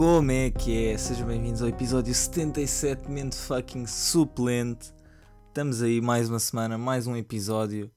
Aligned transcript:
Como 0.00 0.32
é 0.32 0.50
que 0.50 0.86
é? 0.86 0.96
Sejam 0.96 1.26
bem-vindos 1.26 1.60
ao 1.60 1.68
episódio 1.68 2.14
77 2.14 3.10
Mente 3.10 3.36
Fucking 3.36 3.86
Suplente. 3.86 4.94
Estamos 5.48 5.82
aí 5.82 6.00
mais 6.00 6.30
uma 6.30 6.38
semana, 6.38 6.78
mais 6.78 7.06
um 7.06 7.14
episódio. 7.14 7.90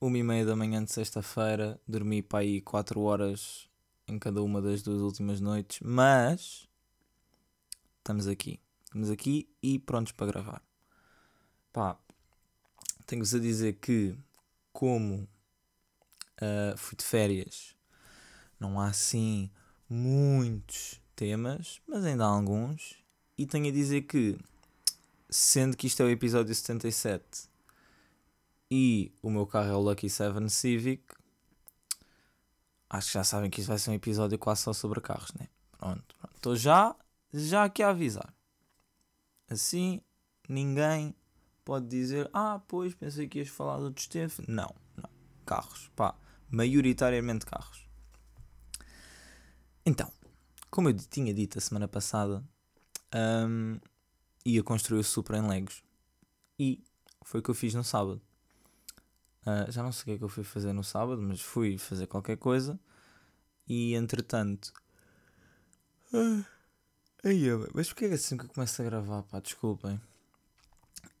Uma 0.00 0.16
e 0.16 0.22
meia 0.22 0.46
da 0.46 0.56
manhã 0.56 0.82
de 0.82 0.90
sexta-feira. 0.90 1.78
Dormi 1.86 2.22
para 2.22 2.38
aí 2.38 2.62
4 2.62 2.98
horas 3.02 3.68
em 4.08 4.18
cada 4.18 4.42
uma 4.42 4.62
das 4.62 4.82
duas 4.82 5.02
últimas 5.02 5.38
noites. 5.38 5.78
Mas 5.84 6.66
estamos 7.98 8.26
aqui. 8.26 8.58
Estamos 8.84 9.10
aqui 9.10 9.46
e 9.62 9.78
prontos 9.78 10.12
para 10.12 10.28
gravar. 10.28 10.62
Pá, 11.70 11.98
tenho-vos 13.04 13.34
a 13.34 13.38
dizer 13.38 13.74
que, 13.74 14.16
como 14.72 15.28
uh, 16.40 16.78
fui 16.78 16.96
de 16.96 17.04
férias, 17.04 17.76
não 18.58 18.80
há 18.80 18.86
assim 18.86 19.50
muitos 19.86 21.04
temas, 21.16 21.80
mas 21.88 22.04
ainda 22.04 22.24
há 22.24 22.28
alguns. 22.28 22.94
E 23.36 23.46
tenho 23.46 23.68
a 23.68 23.72
dizer 23.72 24.02
que, 24.02 24.38
sendo 25.28 25.76
que 25.76 25.86
isto 25.86 26.02
é 26.02 26.06
o 26.06 26.10
episódio 26.10 26.54
77 26.54 27.48
e 28.70 29.12
o 29.22 29.30
meu 29.30 29.46
carro 29.46 29.68
é 29.68 29.74
o 29.74 29.80
Lucky 29.80 30.08
7 30.08 30.48
Civic, 30.50 31.02
acho 32.88 33.08
que 33.08 33.14
já 33.14 33.24
sabem 33.24 33.50
que 33.50 33.60
isto 33.60 33.68
vai 33.68 33.78
ser 33.78 33.90
um 33.90 33.94
episódio 33.94 34.38
quase 34.38 34.62
só 34.62 34.72
sobre 34.72 35.00
carros, 35.00 35.32
né? 35.32 35.48
Pronto, 35.78 36.14
estou 36.34 36.54
já, 36.54 36.94
já 37.32 37.64
aqui 37.64 37.82
a 37.82 37.90
avisar. 37.90 38.32
Assim, 39.48 40.00
ninguém 40.48 41.14
pode 41.64 41.86
dizer, 41.86 42.28
ah, 42.32 42.60
pois, 42.66 42.94
pensei 42.94 43.28
que 43.28 43.38
ias 43.38 43.48
falar 43.48 43.78
outros 43.78 44.06
temas. 44.06 44.38
Não, 44.46 44.74
não. 44.96 45.10
Carros, 45.44 45.90
pá, 45.94 46.14
maioritariamente 46.50 47.46
carros. 47.46 47.86
Então, 49.84 50.10
como 50.70 50.88
eu 50.88 50.94
tinha 50.94 51.32
dito 51.32 51.58
a 51.58 51.60
semana 51.60 51.88
passada, 51.88 52.44
um, 53.14 53.78
ia 54.44 54.62
construir 54.62 55.00
o 55.00 55.04
Supra 55.04 55.38
em 55.38 55.46
Legos. 55.46 55.82
E 56.58 56.82
foi 57.22 57.40
o 57.40 57.42
que 57.42 57.50
eu 57.50 57.54
fiz 57.54 57.74
no 57.74 57.84
sábado. 57.84 58.20
Uh, 59.42 59.70
já 59.70 59.82
não 59.82 59.92
sei 59.92 60.02
o 60.02 60.04
que 60.04 60.10
é 60.12 60.18
que 60.18 60.24
eu 60.24 60.28
fui 60.28 60.44
fazer 60.44 60.72
no 60.72 60.82
sábado, 60.82 61.22
mas 61.22 61.40
fui 61.40 61.78
fazer 61.78 62.06
qualquer 62.06 62.36
coisa. 62.36 62.78
E 63.68 63.94
entretanto. 63.94 64.72
Uh, 66.12 66.44
aí, 67.24 67.44
mas 67.74 67.88
porquê 67.88 68.06
é 68.06 68.14
assim 68.14 68.36
que 68.36 68.44
eu 68.44 68.48
começo 68.48 68.80
a 68.80 68.84
gravar? 68.84 69.22
Pá, 69.24 69.40
desculpem. 69.40 70.00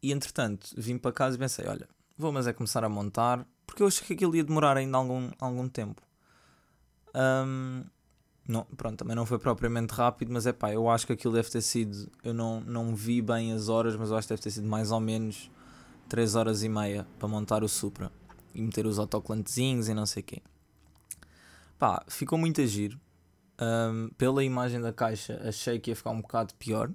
E 0.02 0.12
entretanto, 0.12 0.68
vim 0.76 0.98
para 0.98 1.12
casa 1.12 1.36
e 1.36 1.38
pensei: 1.38 1.66
olha, 1.66 1.88
vou 2.16 2.32
mas 2.32 2.46
é 2.46 2.52
começar 2.52 2.84
a 2.84 2.88
montar. 2.88 3.46
Porque 3.66 3.82
eu 3.82 3.86
achei 3.88 4.06
que 4.06 4.14
aquilo 4.14 4.34
ia 4.36 4.44
demorar 4.44 4.76
ainda 4.76 4.96
algum, 4.96 5.30
algum 5.38 5.68
tempo. 5.68 6.00
Um, 7.14 7.84
não, 8.48 8.64
pronto, 8.76 8.98
também 8.98 9.16
não 9.16 9.26
foi 9.26 9.38
propriamente 9.38 9.92
rápido, 9.92 10.32
mas 10.32 10.46
é 10.46 10.52
pá, 10.52 10.72
eu 10.72 10.88
acho 10.88 11.06
que 11.06 11.12
aquilo 11.12 11.34
deve 11.34 11.50
ter 11.50 11.60
sido. 11.60 12.08
Eu 12.22 12.32
não, 12.32 12.60
não 12.60 12.94
vi 12.94 13.20
bem 13.20 13.52
as 13.52 13.68
horas, 13.68 13.96
mas 13.96 14.10
eu 14.10 14.16
acho 14.16 14.28
que 14.28 14.34
deve 14.34 14.42
ter 14.42 14.50
sido 14.50 14.68
mais 14.68 14.92
ou 14.92 15.00
menos 15.00 15.50
3 16.08 16.36
horas 16.36 16.62
e 16.62 16.68
meia 16.68 17.06
para 17.18 17.26
montar 17.26 17.64
o 17.64 17.68
Supra 17.68 18.12
e 18.54 18.62
meter 18.62 18.86
os 18.86 18.98
autoclantezinhos 18.98 19.88
e 19.88 19.94
não 19.94 20.06
sei 20.06 20.22
o 20.22 20.26
quê. 20.26 20.42
Pá, 21.78 22.04
ficou 22.08 22.38
muito 22.38 22.60
a 22.60 22.66
giro. 22.66 22.98
Um, 23.60 24.10
pela 24.16 24.44
imagem 24.44 24.80
da 24.80 24.92
caixa, 24.92 25.40
achei 25.42 25.80
que 25.80 25.90
ia 25.90 25.96
ficar 25.96 26.10
um 26.10 26.20
bocado 26.20 26.54
pior, 26.54 26.90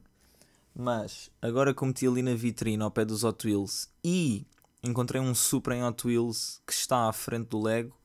mas 0.73 1.29
agora 1.41 1.73
que 1.73 1.83
meti 1.83 2.07
ali 2.07 2.21
na 2.21 2.35
vitrine 2.35 2.81
ao 2.81 2.91
pé 2.91 3.03
dos 3.03 3.23
Hot 3.23 3.45
Wheels 3.45 3.89
e 4.03 4.45
encontrei 4.83 5.19
um 5.19 5.35
Supra 5.35 5.75
em 5.75 5.83
Hot 5.83 6.07
Wheels 6.07 6.61
que 6.65 6.73
está 6.73 7.09
à 7.09 7.13
frente 7.13 7.49
do 7.49 7.61
Lego, 7.61 7.95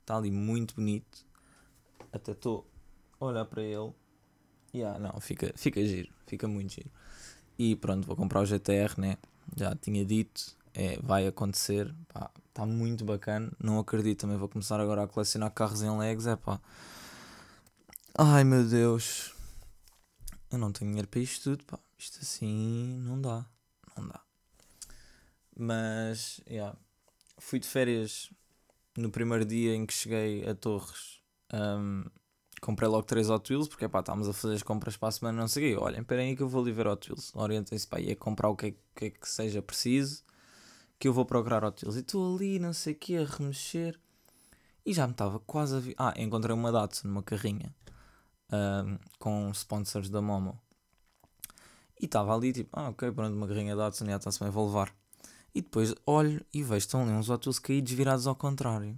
está 0.00 0.16
ali 0.16 0.30
muito 0.30 0.74
bonito. 0.74 1.24
Até 2.12 2.32
estou 2.32 2.69
olhar 3.26 3.44
para 3.44 3.62
ele. 3.62 3.92
Yeah, 4.74 4.98
não, 4.98 5.20
fica, 5.20 5.52
fica 5.56 5.84
giro, 5.84 6.12
fica 6.26 6.46
muito 6.46 6.74
giro. 6.74 6.90
E 7.58 7.76
pronto, 7.76 8.06
vou 8.06 8.16
comprar 8.16 8.40
o 8.40 8.46
GTR, 8.46 8.98
né? 8.98 9.18
Já 9.56 9.74
tinha 9.74 10.04
dito, 10.04 10.56
é, 10.72 10.98
vai 11.02 11.26
acontecer. 11.26 11.94
Está 12.48 12.64
muito 12.64 13.04
bacana. 13.04 13.50
Não 13.62 13.78
acredito, 13.78 14.20
também 14.20 14.36
vou 14.36 14.48
começar 14.48 14.80
agora 14.80 15.02
a 15.02 15.08
colecionar 15.08 15.50
carros 15.52 15.82
em 15.82 15.98
legs. 15.98 16.26
É 16.26 16.36
pá. 16.36 16.60
Ai 18.16 18.44
meu 18.44 18.66
Deus. 18.66 19.34
Eu 20.50 20.58
não 20.58 20.72
tenho 20.72 20.90
dinheiro 20.90 21.08
para 21.08 21.20
isto 21.20 21.50
tudo, 21.50 21.64
pá. 21.64 21.78
Isto 21.98 22.20
assim 22.22 22.98
não 23.00 23.20
dá. 23.20 23.44
Não 23.96 24.08
dá. 24.08 24.20
Mas, 25.56 26.40
yeah. 26.48 26.76
Fui 27.38 27.58
de 27.58 27.68
férias 27.68 28.30
no 28.96 29.10
primeiro 29.10 29.44
dia 29.44 29.74
em 29.74 29.84
que 29.84 29.92
cheguei 29.92 30.48
a 30.48 30.54
Torres. 30.54 31.20
Um, 31.52 32.04
comprei 32.60 32.88
logo 32.88 33.04
3 33.04 33.30
Hot 33.30 33.52
Wheels, 33.52 33.68
porque 33.68 33.88
pá, 33.88 34.00
estávamos 34.00 34.28
a 34.28 34.32
fazer 34.32 34.54
as 34.54 34.62
compras 34.62 34.96
para 34.96 35.08
a 35.08 35.12
semana, 35.12 35.40
não 35.40 35.48
sei 35.48 35.76
o. 35.76 35.82
Olhem, 35.82 36.00
esperem 36.00 36.30
aí 36.30 36.36
que 36.36 36.42
eu 36.42 36.48
vou 36.48 36.62
ali 36.62 36.72
ver 36.72 36.86
Hot 36.86 37.10
Wheels. 37.10 37.32
Orientem-se 37.34 37.86
para 37.86 37.98
aí 37.98 38.12
a 38.12 38.16
comprar 38.16 38.48
o 38.48 38.56
que 38.56 38.66
é, 38.66 38.74
que 38.94 39.04
é, 39.06 39.10
que 39.10 39.28
seja 39.28 39.62
preciso, 39.62 40.22
que 40.98 41.08
eu 41.08 41.12
vou 41.12 41.24
procurar 41.24 41.64
Hot 41.64 41.84
Wheels. 41.84 41.96
E 41.96 42.00
estou 42.00 42.36
ali, 42.36 42.58
não 42.58 42.72
sei 42.72 42.92
o 42.92 42.96
quê, 42.96 43.16
a 43.16 43.24
remexer. 43.24 43.98
E 44.84 44.92
já 44.92 45.06
me 45.06 45.12
estava 45.12 45.38
quase 45.40 45.76
a 45.76 45.80
vir. 45.80 45.94
Ah, 45.98 46.14
encontrei 46.16 46.54
uma 46.54 46.72
Datsun 46.72 47.08
numa 47.08 47.22
carrinha 47.22 47.74
um, 48.52 48.98
com 49.18 49.50
sponsors 49.52 50.08
da 50.08 50.20
Momo. 50.20 50.60
E 52.00 52.06
estava 52.06 52.34
ali 52.34 52.52
tipo, 52.52 52.70
ah, 52.72 52.88
ok, 52.88 53.10
pronto, 53.12 53.34
uma 53.34 53.46
carrinha 53.46 53.76
Datsun, 53.76 54.06
já 54.06 54.16
está-se 54.16 54.40
bem, 54.40 54.50
vou 54.50 54.66
levar. 54.66 54.94
E 55.54 55.60
depois 55.60 55.94
olho 56.06 56.44
e 56.52 56.62
vejo 56.62 56.78
estão 56.78 57.02
ali 57.02 57.12
uns 57.12 57.28
Hot 57.28 57.46
Wheels 57.46 57.58
caídos 57.58 57.92
virados 57.92 58.26
ao 58.26 58.34
contrário. 58.34 58.96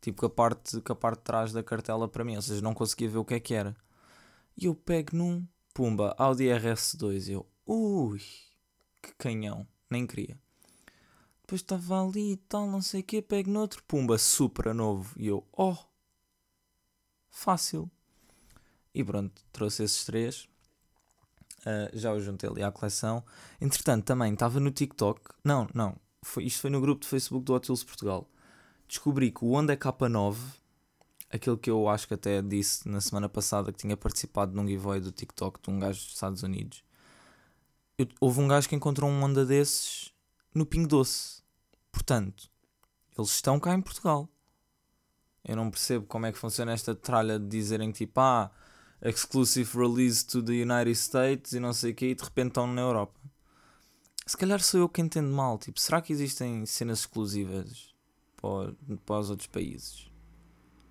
Tipo, 0.00 0.20
com 0.20 0.26
a 0.26 0.30
parte, 0.30 0.80
com 0.80 0.92
a 0.92 0.96
parte 0.96 1.18
de 1.18 1.24
trás 1.24 1.52
da 1.52 1.62
cartela 1.62 2.08
para 2.08 2.24
mim, 2.24 2.36
ou 2.36 2.42
seja, 2.42 2.62
não 2.62 2.72
conseguia 2.72 3.08
ver 3.08 3.18
o 3.18 3.24
que 3.24 3.34
é 3.34 3.40
que 3.40 3.54
era. 3.54 3.76
E 4.56 4.64
eu 4.64 4.74
pego 4.74 5.16
num, 5.16 5.46
pumba, 5.74 6.14
Audi 6.18 6.44
RS2. 6.44 7.28
E 7.28 7.32
eu, 7.32 7.46
ui, 7.66 8.22
que 9.02 9.12
canhão, 9.18 9.66
nem 9.90 10.06
queria. 10.06 10.38
Depois 11.42 11.60
estava 11.60 12.02
ali 12.02 12.32
e 12.32 12.36
tal, 12.36 12.66
não 12.66 12.80
sei 12.80 13.00
o 13.00 13.04
que, 13.04 13.20
pego 13.20 13.50
noutro, 13.50 13.82
pumba, 13.84 14.16
Supra 14.16 14.72
novo. 14.72 15.14
E 15.18 15.26
eu, 15.26 15.46
oh, 15.52 15.76
fácil. 17.30 17.90
E 18.94 19.04
pronto, 19.04 19.42
trouxe 19.52 19.82
esses 19.84 20.04
três. 20.04 20.48
Uh, 21.60 21.90
já 21.92 22.12
os 22.12 22.24
juntei 22.24 22.48
ali 22.48 22.62
à 22.62 22.72
coleção. 22.72 23.22
Entretanto, 23.60 24.04
também 24.04 24.32
estava 24.32 24.58
no 24.58 24.70
TikTok. 24.70 25.20
Não, 25.44 25.68
não. 25.74 25.96
Foi, 26.22 26.44
isto 26.44 26.60
foi 26.62 26.70
no 26.70 26.80
grupo 26.80 27.02
de 27.02 27.08
Facebook 27.08 27.44
do 27.44 27.54
Hot 27.54 27.66
Portugal 27.84 28.26
descobri 28.90 29.30
que 29.30 29.44
o 29.44 29.52
Honda 29.52 29.76
K9, 29.76 30.36
aquele 31.30 31.56
que 31.56 31.70
eu 31.70 31.88
acho 31.88 32.08
que 32.08 32.14
até 32.14 32.42
disse 32.42 32.88
na 32.88 33.00
semana 33.00 33.28
passada 33.28 33.72
que 33.72 33.78
tinha 33.78 33.96
participado 33.96 34.52
num 34.52 34.66
giveaway 34.66 35.00
do 35.00 35.12
TikTok 35.12 35.62
de 35.62 35.70
um 35.70 35.78
gajo 35.78 36.00
dos 36.00 36.14
Estados 36.14 36.42
Unidos, 36.42 36.82
eu, 37.96 38.08
houve 38.20 38.40
um 38.40 38.48
gajo 38.48 38.68
que 38.68 38.74
encontrou 38.74 39.08
um 39.08 39.22
Honda 39.22 39.46
desses 39.46 40.12
no 40.52 40.66
Pingo 40.66 40.88
Doce. 40.88 41.40
Portanto, 41.92 42.50
eles 43.16 43.30
estão 43.30 43.60
cá 43.60 43.74
em 43.74 43.80
Portugal. 43.80 44.28
Eu 45.44 45.54
não 45.56 45.70
percebo 45.70 46.06
como 46.06 46.26
é 46.26 46.32
que 46.32 46.38
funciona 46.38 46.72
esta 46.72 46.94
tralha 46.94 47.38
de 47.38 47.46
dizerem 47.46 47.92
tipo, 47.92 48.20
ah, 48.20 48.50
exclusive 49.02 49.70
release 49.78 50.26
to 50.26 50.42
the 50.42 50.52
United 50.52 50.90
States 50.92 51.52
e 51.52 51.60
não 51.60 51.72
sei 51.72 51.92
o 51.92 51.94
que, 51.94 52.06
e 52.06 52.14
de 52.14 52.24
repente 52.24 52.48
estão 52.48 52.66
na 52.66 52.80
Europa. 52.80 53.18
Se 54.26 54.36
calhar 54.36 54.60
sou 54.60 54.80
eu 54.80 54.88
que 54.88 55.00
entendo 55.00 55.30
mal. 55.30 55.58
Tipo, 55.58 55.78
será 55.80 56.00
que 56.00 56.12
existem 56.12 56.66
cenas 56.66 57.00
exclusivas 57.00 57.90
para, 58.40 58.74
para 59.04 59.18
os 59.18 59.30
outros 59.30 59.46
países, 59.46 60.10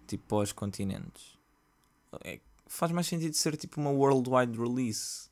tipo 0.08 0.24
para 0.28 0.44
os 0.44 0.52
continentes. 0.52 1.38
É, 2.24 2.40
faz 2.68 2.92
mais 2.92 3.08
sentido 3.08 3.34
ser 3.34 3.58
tipo 3.58 3.80
uma 3.80 3.90
worldwide 3.90 4.58
release. 4.58 5.30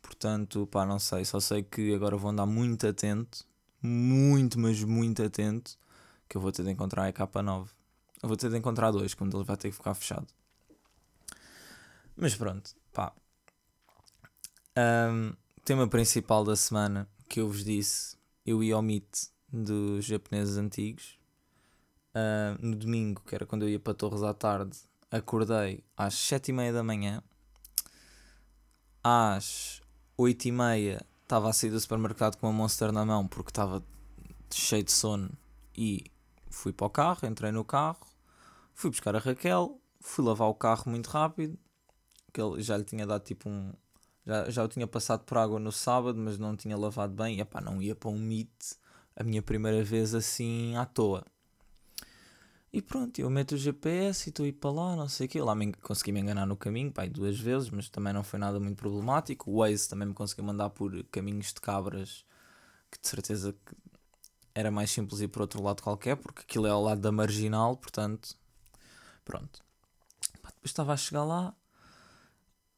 Portanto, 0.00 0.66
pá, 0.68 0.86
não 0.86 0.98
sei, 0.98 1.24
só 1.24 1.40
sei 1.40 1.62
que 1.62 1.92
agora 1.94 2.16
vou 2.16 2.30
andar 2.30 2.46
muito 2.46 2.86
atento, 2.86 3.44
muito, 3.82 4.58
mas 4.58 4.82
muito 4.82 5.22
atento, 5.22 5.76
que 6.28 6.36
eu 6.36 6.40
vou 6.40 6.52
ter 6.52 6.62
de 6.62 6.70
encontrar 6.70 7.06
a 7.06 7.12
K9. 7.12 7.68
Eu 8.22 8.28
vou 8.28 8.36
ter 8.36 8.48
de 8.48 8.56
encontrar 8.56 8.90
dois, 8.92 9.14
quando 9.14 9.36
ele 9.36 9.44
vai 9.44 9.56
ter 9.56 9.70
que 9.70 9.76
ficar 9.76 9.94
fechado. 9.94 10.26
Mas 12.16 12.34
pronto, 12.34 12.74
pá. 12.92 13.12
Um, 14.78 15.32
tema 15.64 15.88
principal 15.88 16.44
da 16.44 16.54
semana 16.54 17.08
que 17.28 17.40
eu 17.40 17.48
vos 17.48 17.64
disse, 17.64 18.16
eu 18.44 18.62
ia 18.62 18.74
ao 18.74 18.82
dos 19.52 20.04
japoneses 20.04 20.56
antigos. 20.56 21.18
Uh, 22.14 22.56
no 22.66 22.76
domingo, 22.76 23.22
que 23.26 23.34
era 23.34 23.44
quando 23.44 23.62
eu 23.62 23.68
ia 23.68 23.78
para 23.78 23.92
Torres 23.92 24.22
à 24.22 24.32
tarde, 24.32 24.78
acordei 25.10 25.84
às 25.96 26.14
sete 26.14 26.48
e 26.48 26.52
meia 26.52 26.72
da 26.72 26.82
manhã. 26.82 27.22
Às 29.02 29.82
oito 30.16 30.46
e 30.46 30.52
meia 30.52 31.04
estava 31.22 31.50
a 31.50 31.52
sair 31.52 31.70
do 31.70 31.78
supermercado 31.78 32.36
com 32.36 32.46
uma 32.46 32.52
Monster 32.52 32.90
na 32.90 33.04
mão 33.04 33.26
porque 33.26 33.50
estava 33.50 33.84
cheio 34.50 34.82
de 34.82 34.92
sono 34.92 35.30
e 35.76 36.04
fui 36.48 36.72
para 36.72 36.86
o 36.86 36.90
carro, 36.90 37.26
entrei 37.28 37.52
no 37.52 37.64
carro, 37.64 38.06
fui 38.72 38.90
buscar 38.90 39.14
a 39.14 39.18
Raquel, 39.18 39.78
fui 40.00 40.24
lavar 40.24 40.48
o 40.48 40.54
carro 40.54 40.84
muito 40.86 41.08
rápido, 41.08 41.58
que 42.32 42.40
ele 42.40 42.62
já 42.62 42.76
lhe 42.76 42.84
tinha 42.84 43.06
dado 43.06 43.22
tipo 43.22 43.48
um. 43.48 43.72
Já, 44.24 44.50
já 44.50 44.64
o 44.64 44.68
tinha 44.68 44.86
passado 44.86 45.24
por 45.24 45.38
água 45.38 45.58
no 45.60 45.70
sábado, 45.70 46.18
mas 46.18 46.38
não 46.38 46.56
tinha 46.56 46.76
lavado 46.76 47.14
bem. 47.14 47.36
E 47.36 47.40
epá, 47.40 47.60
não 47.60 47.80
ia 47.80 47.94
para 47.94 48.10
um 48.10 48.18
meet 48.18 48.50
a 49.16 49.24
minha 49.24 49.42
primeira 49.42 49.82
vez 49.82 50.14
assim 50.14 50.76
à 50.76 50.84
toa. 50.84 51.24
E 52.72 52.82
pronto, 52.82 53.18
eu 53.18 53.30
meto 53.30 53.52
o 53.52 53.56
GPS 53.56 54.28
e 54.28 54.30
estou 54.30 54.44
a 54.44 54.48
ir 54.48 54.52
para 54.52 54.70
lá, 54.70 54.94
não 54.94 55.08
sei 55.08 55.26
o 55.26 55.30
quê. 55.30 55.40
Lá 55.40 55.54
me, 55.54 55.72
consegui 55.72 56.12
me 56.12 56.20
enganar 56.20 56.44
no 56.44 56.56
caminho, 56.56 56.92
pai, 56.92 57.08
duas 57.08 57.38
vezes, 57.40 57.70
mas 57.70 57.88
também 57.88 58.12
não 58.12 58.22
foi 58.22 58.38
nada 58.38 58.60
muito 58.60 58.76
problemático. 58.76 59.50
O 59.50 59.60
Waze 59.60 59.88
também 59.88 60.06
me 60.06 60.12
conseguiu 60.12 60.44
mandar 60.44 60.68
por 60.70 61.02
caminhos 61.04 61.54
de 61.54 61.60
cabras, 61.60 62.24
que 62.90 63.00
de 63.00 63.08
certeza 63.08 63.54
que 63.54 63.74
era 64.54 64.70
mais 64.70 64.90
simples 64.90 65.20
ir 65.20 65.28
por 65.28 65.42
outro 65.42 65.62
lado 65.62 65.82
qualquer, 65.82 66.16
porque 66.16 66.42
aquilo 66.42 66.66
é 66.66 66.70
ao 66.70 66.82
lado 66.82 67.00
da 67.00 67.10
marginal, 67.10 67.76
portanto, 67.78 68.36
pronto. 69.24 69.64
Pá, 70.42 70.50
depois 70.50 70.66
estava 70.70 70.92
a 70.92 70.96
chegar 70.96 71.24
lá 71.24 71.54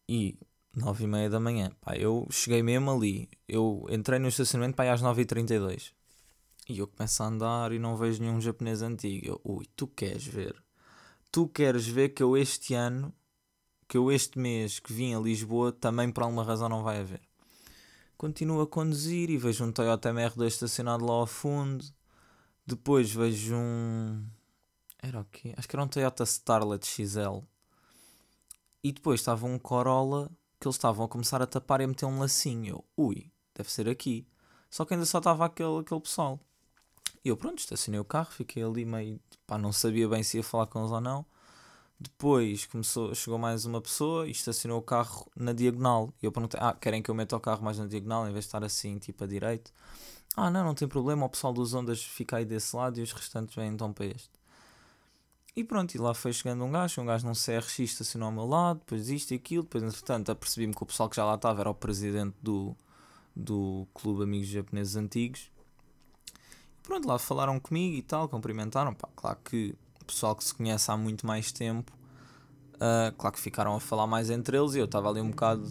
e 0.08 0.38
nove 0.74 1.04
e 1.04 1.06
meia 1.08 1.28
da 1.28 1.40
manhã, 1.40 1.72
pá, 1.80 1.96
eu 1.96 2.26
cheguei 2.30 2.62
mesmo 2.62 2.90
ali. 2.92 3.28
Eu 3.48 3.84
entrei 3.90 4.18
no 4.20 4.28
estacionamento 4.28 4.76
pá, 4.76 4.92
às 4.92 5.02
nove 5.02 5.22
e 5.22 5.24
trinta 5.24 5.54
e 5.54 5.58
dois. 5.58 5.97
E 6.68 6.80
eu 6.80 6.86
começo 6.86 7.22
a 7.22 7.26
andar 7.26 7.72
e 7.72 7.78
não 7.78 7.96
vejo 7.96 8.22
nenhum 8.22 8.40
japonês 8.40 8.82
antigo. 8.82 9.26
Eu, 9.26 9.40
ui, 9.42 9.66
tu 9.74 9.86
queres 9.86 10.26
ver? 10.26 10.54
Tu 11.32 11.48
queres 11.48 11.86
ver 11.86 12.10
que 12.10 12.22
eu 12.22 12.36
este 12.36 12.74
ano, 12.74 13.14
que 13.88 13.96
eu 13.96 14.12
este 14.12 14.38
mês 14.38 14.78
que 14.78 14.92
vim 14.92 15.14
a 15.14 15.18
Lisboa, 15.18 15.72
também 15.72 16.12
por 16.12 16.22
alguma 16.22 16.44
razão 16.44 16.68
não 16.68 16.82
vai 16.82 17.00
haver. 17.00 17.22
Continuo 18.18 18.60
a 18.60 18.66
conduzir 18.66 19.30
e 19.30 19.38
vejo 19.38 19.64
um 19.64 19.72
Toyota 19.72 20.10
MR2 20.10 20.46
estacionado 20.46 21.06
lá 21.06 21.14
ao 21.14 21.26
fundo. 21.26 21.84
Depois 22.66 23.10
vejo 23.10 23.56
um. 23.56 24.26
Era 24.98 25.20
o 25.20 25.24
quê? 25.24 25.54
Acho 25.56 25.68
que 25.68 25.74
era 25.74 25.84
um 25.84 25.88
Toyota 25.88 26.24
Starlet 26.24 26.86
XL. 26.86 27.38
E 28.84 28.92
depois 28.92 29.20
estava 29.20 29.46
um 29.46 29.58
Corolla 29.58 30.30
que 30.60 30.66
eles 30.66 30.76
estavam 30.76 31.06
a 31.06 31.08
começar 31.08 31.40
a 31.40 31.46
tapar 31.46 31.80
e 31.80 31.84
a 31.84 31.88
meter 31.88 32.04
um 32.04 32.18
lacinho. 32.18 32.66
Eu, 32.66 32.84
ui, 32.96 33.32
deve 33.54 33.72
ser 33.72 33.88
aqui. 33.88 34.26
Só 34.68 34.84
que 34.84 34.92
ainda 34.92 35.06
só 35.06 35.18
estava 35.18 35.46
aquele, 35.46 35.78
aquele 35.78 36.00
pessoal. 36.00 36.38
E 37.24 37.28
eu, 37.28 37.36
pronto, 37.36 37.58
estacionei 37.58 38.00
o 38.00 38.04
carro, 38.04 38.30
fiquei 38.30 38.62
ali 38.62 38.84
meio. 38.84 39.20
pá, 39.46 39.58
não 39.58 39.72
sabia 39.72 40.08
bem 40.08 40.22
se 40.22 40.36
ia 40.38 40.42
falar 40.42 40.66
com 40.66 40.80
eles 40.80 40.90
ou 40.90 41.00
não. 41.00 41.24
Depois 42.00 42.64
começou, 42.66 43.14
chegou 43.14 43.38
mais 43.38 43.64
uma 43.64 43.80
pessoa 43.80 44.28
e 44.28 44.30
estacionou 44.30 44.78
o 44.78 44.82
carro 44.82 45.26
na 45.36 45.52
diagonal. 45.52 46.12
E 46.22 46.26
eu 46.26 46.32
perguntei: 46.32 46.60
Ah, 46.62 46.72
querem 46.72 47.02
que 47.02 47.10
eu 47.10 47.14
meta 47.14 47.36
o 47.36 47.40
carro 47.40 47.64
mais 47.64 47.78
na 47.78 47.86
diagonal 47.86 48.28
em 48.28 48.32
vez 48.32 48.44
de 48.44 48.48
estar 48.48 48.62
assim, 48.64 48.98
tipo 48.98 49.24
a 49.24 49.26
direito? 49.26 49.72
Ah, 50.36 50.50
não, 50.50 50.64
não 50.64 50.74
tem 50.74 50.86
problema, 50.86 51.26
o 51.26 51.28
pessoal 51.28 51.52
dos 51.52 51.74
Ondas 51.74 52.02
fica 52.02 52.36
aí 52.36 52.44
desse 52.44 52.76
lado 52.76 52.98
e 53.00 53.02
os 53.02 53.12
restantes 53.12 53.56
vêm 53.56 53.72
então 53.72 53.92
para 53.92 54.06
este. 54.06 54.30
E 55.56 55.64
pronto, 55.64 55.92
e 55.92 55.98
lá 55.98 56.14
foi 56.14 56.32
chegando 56.32 56.62
um 56.64 56.70
gajo, 56.70 57.00
um 57.02 57.06
gajo 57.06 57.26
num 57.26 57.32
CRX 57.32 57.80
estacionou 57.80 58.26
ao 58.26 58.32
meu 58.32 58.46
lado, 58.46 58.78
depois 58.78 59.08
isto 59.08 59.32
e 59.32 59.34
aquilo, 59.34 59.64
depois 59.64 59.82
entretanto 59.82 60.30
apercebi-me 60.30 60.72
que 60.72 60.82
o 60.82 60.86
pessoal 60.86 61.08
que 61.08 61.16
já 61.16 61.24
lá 61.24 61.34
estava 61.34 61.62
era 61.62 61.70
o 61.70 61.74
presidente 61.74 62.36
do, 62.40 62.76
do 63.34 63.88
Clube 63.92 64.22
Amigos 64.22 64.46
Japoneses 64.46 64.94
Antigos 64.94 65.50
pronto, 66.88 67.06
lá 67.06 67.18
falaram 67.18 67.60
comigo 67.60 67.94
e 67.96 68.02
tal, 68.02 68.28
cumprimentaram. 68.28 68.94
Pá, 68.94 69.08
claro 69.14 69.38
que 69.44 69.74
o 70.00 70.04
pessoal 70.06 70.34
que 70.34 70.42
se 70.42 70.54
conhece 70.54 70.90
há 70.90 70.96
muito 70.96 71.26
mais 71.26 71.52
tempo, 71.52 71.92
uh, 72.76 73.14
claro 73.16 73.36
que 73.36 73.40
ficaram 73.40 73.76
a 73.76 73.80
falar 73.80 74.06
mais 74.06 74.30
entre 74.30 74.56
eles 74.56 74.74
e 74.74 74.78
eu 74.78 74.86
estava 74.86 75.10
ali 75.10 75.20
um 75.20 75.30
bocado 75.30 75.68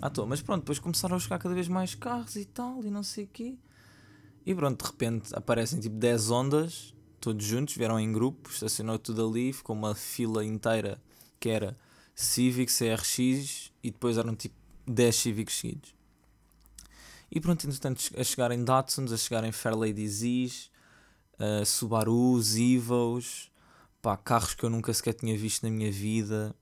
à 0.00 0.08
toa. 0.08 0.26
Mas 0.26 0.40
pronto, 0.40 0.60
depois 0.60 0.78
começaram 0.78 1.16
a 1.16 1.20
chegar 1.20 1.38
cada 1.38 1.54
vez 1.54 1.68
mais 1.68 1.94
carros 1.94 2.34
e 2.34 2.46
tal, 2.46 2.82
e 2.82 2.90
não 2.90 3.02
sei 3.02 3.24
o 3.24 3.28
quê. 3.28 3.58
E 4.46 4.54
pronto, 4.54 4.82
de 4.82 4.90
repente 4.90 5.34
aparecem 5.34 5.78
tipo 5.78 5.96
10 5.96 6.30
ondas, 6.30 6.94
todos 7.20 7.44
juntos, 7.44 7.76
vieram 7.76 8.00
em 8.00 8.10
grupo, 8.10 8.50
estacionou 8.50 8.98
tudo 8.98 9.28
ali, 9.28 9.52
ficou 9.52 9.76
uma 9.76 9.94
fila 9.94 10.44
inteira 10.44 11.00
que 11.38 11.50
era 11.50 11.76
Civic, 12.14 12.72
CRX 12.72 13.70
e 13.82 13.90
depois 13.90 14.16
eram 14.16 14.34
tipo 14.34 14.54
10 14.86 15.14
Civics 15.14 15.54
seguidos. 15.54 15.94
E 17.34 17.40
pronto, 17.40 17.66
entretanto, 17.66 18.12
a 18.16 18.22
chegarem 18.22 18.64
Datsuns, 18.64 19.10
a 19.10 19.16
chegarem 19.16 19.50
Fairlady 19.50 20.08
Z's, 20.08 20.70
uh, 21.40 21.66
Subarus, 21.66 22.54
Evos, 22.54 23.50
pá, 24.00 24.16
carros 24.16 24.54
que 24.54 24.64
eu 24.64 24.70
nunca 24.70 24.94
sequer 24.94 25.14
tinha 25.14 25.36
visto 25.36 25.64
na 25.64 25.70
minha 25.70 25.90
vida. 25.90 26.54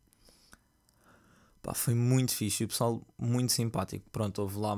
Pá, 1.61 1.75
foi 1.75 1.95
muito 1.95 2.35
fixe, 2.35 2.65
o 2.65 2.69
pessoal 2.69 3.07
muito 3.19 3.53
simpático. 3.53 4.09
Pronto, 4.11 4.41
houve 4.41 4.59
lá 4.59 4.75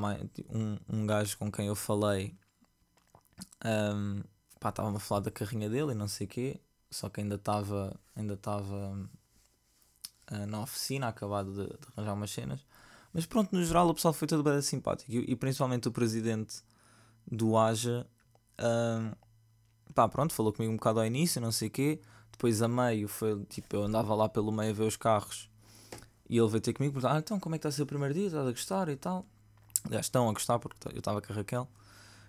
um, 0.50 0.76
um 0.88 1.06
gajo 1.06 1.38
com 1.38 1.50
quem 1.50 1.68
eu 1.68 1.76
falei, 1.76 2.34
um, 3.64 4.20
pá, 4.58 4.70
a 4.76 4.98
falar 4.98 5.20
da 5.20 5.30
carrinha 5.30 5.70
dele 5.70 5.92
e 5.92 5.94
não 5.94 6.08
sei 6.08 6.26
o 6.26 6.30
quê, 6.30 6.60
só 6.90 7.08
que 7.08 7.20
ainda 7.20 7.36
estava 7.36 7.94
ainda 8.16 8.34
uh, 8.72 9.08
na 10.48 10.60
oficina, 10.60 11.06
acabado 11.06 11.52
de, 11.52 11.66
de 11.68 11.86
arranjar 11.96 12.14
umas 12.14 12.30
cenas. 12.32 12.66
Mas 13.14 13.24
pronto, 13.24 13.54
no 13.54 13.64
geral 13.64 13.88
o 13.88 13.94
pessoal 13.94 14.12
foi 14.12 14.26
todo 14.26 14.42
bem 14.42 14.60
simpático. 14.60 15.10
E, 15.10 15.30
e, 15.30 15.36
principalmente 15.36 15.86
o 15.86 15.92
presidente 15.92 16.56
do 17.30 17.56
AJA. 17.56 18.06
Uh, 18.58 19.16
pá, 19.94 20.08
pronto, 20.08 20.34
falou 20.34 20.52
comigo 20.52 20.72
um 20.72 20.76
bocado 20.76 20.98
ao 20.98 21.06
início, 21.06 21.40
não 21.40 21.52
sei 21.52 21.68
o 21.68 21.70
quê. 21.70 22.00
Depois 22.32 22.60
a 22.60 22.66
meio 22.66 23.06
foi 23.06 23.44
tipo, 23.44 23.76
eu 23.76 23.84
andava 23.84 24.12
lá 24.16 24.28
pelo 24.28 24.50
meio 24.50 24.70
a 24.70 24.74
ver 24.74 24.82
os 24.82 24.96
carros. 24.96 25.48
E 26.28 26.36
ele 26.36 26.48
veio 26.48 26.60
ter 26.60 26.72
comigo 26.72 26.94
perguntar: 26.94 27.14
ah, 27.14 27.18
então 27.20 27.38
como 27.38 27.54
é 27.54 27.58
que 27.58 27.60
está 27.60 27.68
a 27.68 27.72
ser 27.72 27.82
o 27.82 27.86
primeiro 27.86 28.12
dia? 28.12 28.26
Estás 28.26 28.48
a 28.48 28.50
gostar 28.50 28.88
e 28.88 28.96
tal? 28.96 29.24
Já 29.88 30.00
estão 30.00 30.28
a 30.28 30.32
gostar 30.32 30.58
porque 30.58 30.76
eu 30.88 30.98
estava 30.98 31.22
com 31.22 31.32
a 31.32 31.36
Raquel. 31.36 31.68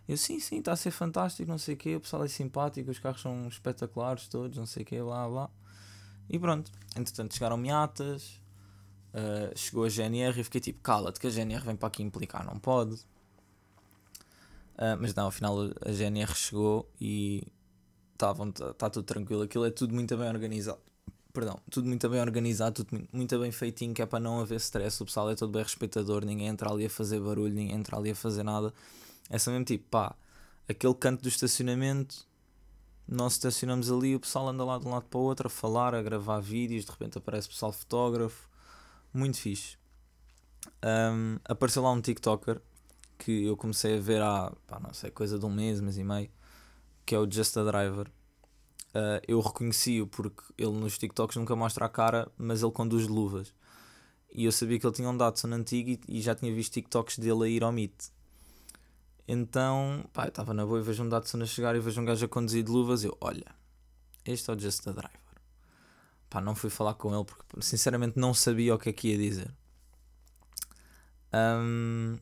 Eu, 0.07 0.17
sim, 0.17 0.39
sim, 0.39 0.59
está 0.59 0.73
a 0.73 0.75
ser 0.75 0.91
fantástico, 0.91 1.49
não 1.49 1.57
sei 1.57 1.73
o 1.73 1.77
quê. 1.77 1.95
O 1.95 2.01
pessoal 2.01 2.23
é 2.23 2.27
simpático, 2.27 2.91
os 2.91 2.99
carros 2.99 3.21
são 3.21 3.47
espetaculares 3.47 4.27
todos, 4.27 4.55
não 4.55 4.67
sei 4.67 4.83
o 4.83 4.85
quê, 4.85 5.01
blá 5.01 5.27
blá. 5.27 5.49
E 6.29 6.37
pronto, 6.37 6.71
entretanto 6.95 7.33
chegaram 7.33 7.57
miatas, 7.57 8.39
Uh, 9.15 9.57
chegou 9.57 9.85
a 9.85 9.89
GNR 9.89 10.37
e 10.37 10.43
fiquei 10.43 10.59
tipo, 10.59 10.81
cala-te 10.81 11.21
que 11.21 11.27
a 11.27 11.29
GNR 11.29 11.63
vem 11.63 11.77
para 11.77 11.87
aqui 11.87 12.03
implicar, 12.03 12.45
não 12.45 12.59
pode. 12.59 12.95
Uh, 14.75 14.99
mas 14.99 15.15
não, 15.15 15.27
afinal 15.27 15.57
a 15.85 15.91
GNR 15.91 16.35
chegou 16.35 16.85
e 16.99 17.47
está 18.11 18.35
tá 18.77 18.89
tudo 18.89 19.05
tranquilo. 19.05 19.43
Aquilo 19.43 19.63
é 19.65 19.71
tudo 19.71 19.93
muito 19.93 20.17
bem 20.17 20.27
organizado. 20.27 20.79
Perdão, 21.31 21.57
tudo 21.71 21.87
muito 21.87 22.09
bem 22.09 22.19
organizado, 22.19 22.83
tudo 22.83 23.07
muito 23.13 23.39
bem 23.39 23.53
feitinho, 23.53 23.93
que 23.93 24.01
é 24.01 24.05
para 24.05 24.19
não 24.19 24.41
haver 24.41 24.57
stress. 24.57 25.01
O 25.01 25.05
pessoal 25.05 25.29
é 25.29 25.35
todo 25.35 25.51
bem 25.51 25.63
respeitador, 25.63 26.25
ninguém 26.25 26.47
entra 26.47 26.69
ali 26.69 26.85
a 26.85 26.89
fazer 26.89 27.21
barulho, 27.21 27.53
ninguém 27.53 27.73
entra 27.75 27.97
ali 27.97 28.11
a 28.11 28.15
fazer 28.15 28.43
nada. 28.43 28.73
É 29.29 29.39
só 29.39 29.49
mesmo 29.49 29.63
tipo, 29.63 29.85
pá, 29.89 30.13
aquele 30.67 30.93
canto 30.93 31.21
do 31.21 31.29
estacionamento, 31.29 32.27
nós 33.07 33.33
estacionamos 33.33 33.89
ali, 33.89 34.13
o 34.13 34.19
pessoal 34.19 34.49
anda 34.49 34.63
lá 34.65 34.77
de 34.77 34.87
um 34.87 34.91
lado 34.91 35.05
para 35.05 35.19
o 35.19 35.23
outro 35.23 35.47
a 35.47 35.49
falar, 35.49 35.95
a 35.95 36.01
gravar 36.01 36.39
vídeos, 36.41 36.83
de 36.83 36.91
repente 36.91 37.17
aparece 37.17 37.47
o 37.47 37.51
pessoal 37.51 37.71
fotógrafo 37.71 38.49
muito 39.15 39.37
fixe. 39.37 39.77
Um, 40.83 41.39
apareceu 41.45 41.81
lá 41.81 41.91
um 41.91 42.01
TikToker 42.01 42.61
que 43.17 43.45
eu 43.45 43.55
comecei 43.55 43.97
a 43.97 44.01
ver 44.01 44.21
há, 44.21 44.51
pá, 44.67 44.79
não 44.79 44.93
sei, 44.93 45.09
coisa 45.09 45.39
de 45.39 45.45
um 45.45 45.51
mês, 45.51 45.79
mês 45.79 45.97
e 45.97 46.03
meio, 46.03 46.29
que 47.05 47.15
é 47.15 47.19
o 47.19 47.29
Just 47.29 47.55
a 47.57 47.63
Driver. 47.63 48.07
Uh, 48.89 49.19
eu 49.27 49.39
reconheci-o 49.39 50.07
porque 50.07 50.43
ele 50.57 50.71
nos 50.71 50.97
TikToks 50.97 51.35
nunca 51.37 51.55
mostra 51.55 51.85
a 51.85 51.89
cara, 51.89 52.31
mas 52.37 52.61
ele 52.61 52.71
conduz 52.71 53.07
luvas. 53.07 53.53
E 54.33 54.45
eu 54.45 54.51
sabia 54.51 54.79
que 54.79 54.85
ele 54.85 54.93
tinha 54.93 55.09
um 55.09 55.15
Datsun 55.15 55.53
antigo 55.53 55.89
e, 55.89 55.99
e 56.07 56.21
já 56.21 56.35
tinha 56.35 56.53
visto 56.53 56.73
TikToks 56.73 57.19
dele 57.19 57.45
a 57.45 57.47
ir 57.47 57.63
ao 57.63 57.71
Meet. 57.71 58.09
Então, 59.27 60.05
pá, 60.13 60.27
estava 60.27 60.53
na 60.53 60.65
boa 60.65 60.79
e 60.79 60.83
vejo 60.83 61.03
um 61.03 61.09
Datsun 61.09 61.41
a 61.41 61.45
chegar 61.45 61.75
e 61.75 61.79
vejo 61.79 61.99
um 62.01 62.05
gajo 62.05 62.25
a 62.25 62.29
conduzir 62.29 62.63
de 62.63 62.71
luvas. 62.71 63.03
Eu, 63.03 63.17
olha, 63.21 63.45
este 64.25 64.49
é 64.49 64.53
o 64.53 64.59
Just 64.59 64.87
a 64.87 64.91
Driver. 64.91 65.24
Pá, 66.35 66.41
não 66.41 66.53
fui 66.53 66.69
falar 66.69 66.95
com 66.95 67.15
ele 67.15 67.23
porque 67.23 67.61
sinceramente 67.61 68.19
não 68.19 68.33
sabia 68.33 68.75
o 68.75 68.77
que 68.77 68.89
é 68.89 68.91
que 68.91 69.07
ia 69.07 69.17
dizer. 69.17 69.49
Um, 71.33 72.17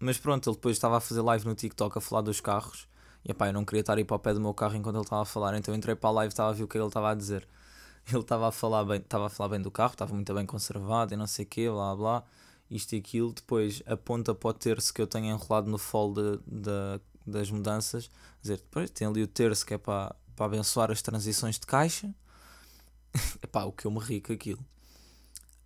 mas 0.00 0.16
pronto, 0.16 0.48
ele 0.48 0.56
depois 0.56 0.74
estava 0.74 0.96
a 0.96 1.00
fazer 1.00 1.20
live 1.20 1.44
no 1.44 1.54
TikTok 1.54 1.98
a 1.98 2.00
falar 2.00 2.22
dos 2.22 2.40
carros. 2.40 2.88
E 3.22 3.34
pá, 3.34 3.48
eu 3.48 3.52
não 3.52 3.62
queria 3.62 3.80
estar 3.80 3.98
aí 3.98 4.06
para 4.06 4.16
o 4.16 4.18
pé 4.18 4.32
do 4.32 4.40
meu 4.40 4.54
carro 4.54 4.74
enquanto 4.74 4.96
ele 4.96 5.04
estava 5.04 5.20
a 5.20 5.26
falar, 5.26 5.54
então 5.58 5.74
entrei 5.74 5.94
para 5.94 6.08
a 6.08 6.12
live 6.14 6.30
e 6.30 6.32
estava 6.32 6.48
a 6.48 6.52
ver 6.54 6.62
o 6.62 6.66
que 6.66 6.78
ele 6.78 6.86
estava 6.86 7.10
a 7.10 7.14
dizer. 7.14 7.46
Ele 8.10 8.20
estava 8.20 8.48
a 8.48 8.52
falar 8.52 8.84
bem, 8.86 8.96
estava 9.00 9.26
a 9.26 9.28
falar 9.28 9.50
bem 9.50 9.60
do 9.60 9.70
carro, 9.70 9.92
estava 9.92 10.14
muito 10.14 10.32
bem 10.32 10.46
conservado 10.46 11.12
e 11.12 11.16
não 11.16 11.26
sei 11.26 11.44
o 11.44 11.48
quê, 11.48 11.68
blá 11.68 11.94
blá, 11.94 12.24
isto 12.70 12.94
e 12.94 12.98
aquilo. 12.98 13.34
Depois 13.34 13.82
aponta 13.84 14.34
para 14.34 14.48
o 14.48 14.54
terço 14.54 14.94
que 14.94 15.02
eu 15.02 15.06
tenho 15.06 15.26
enrolado 15.26 15.70
no 15.70 15.76
fol 15.76 16.14
de, 16.14 16.38
de, 16.46 17.00
das 17.26 17.50
mudanças. 17.50 18.10
Dizer, 18.40 18.56
depois 18.56 18.88
tem 18.90 19.06
ali 19.06 19.22
o 19.22 19.26
terço 19.26 19.66
que 19.66 19.74
é 19.74 19.78
para, 19.78 20.16
para 20.38 20.46
abençoar 20.46 20.90
as 20.92 21.02
transições 21.02 21.58
de 21.58 21.66
caixa. 21.66 22.14
Epá, 23.42 23.64
o 23.64 23.72
que 23.72 23.86
eu 23.86 23.90
me 23.90 23.98
ri 23.98 24.20
com 24.20 24.32
aquilo. 24.32 24.64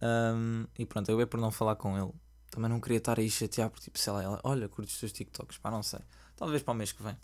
Um, 0.01 0.67
e 0.79 0.87
pronto, 0.87 1.11
eu 1.11 1.21
é 1.21 1.27
por 1.27 1.39
não 1.39 1.51
falar 1.51 1.77
com 1.77 1.97
ele. 1.97 2.13
Também 2.51 2.71
não 2.71 2.81
queria 2.81 2.97
estar 2.99 3.19
aí 3.19 3.31
chatear, 3.31 3.69
porque 3.69 3.85
tipo, 3.85 3.99
sei 3.99 4.13
lá, 4.15 4.23
ela, 4.23 4.41
olha, 4.43 4.69
curte 4.69 4.93
os 4.93 4.99
teus 4.99 5.13
TikToks, 5.13 5.59
pá, 5.59 5.71
não 5.71 5.83
sei. 5.83 6.01
Talvez 6.37 6.63
para 6.63 6.73
o 6.73 6.75
mês 6.75 6.91
que 6.91 7.03
vem. 7.03 7.17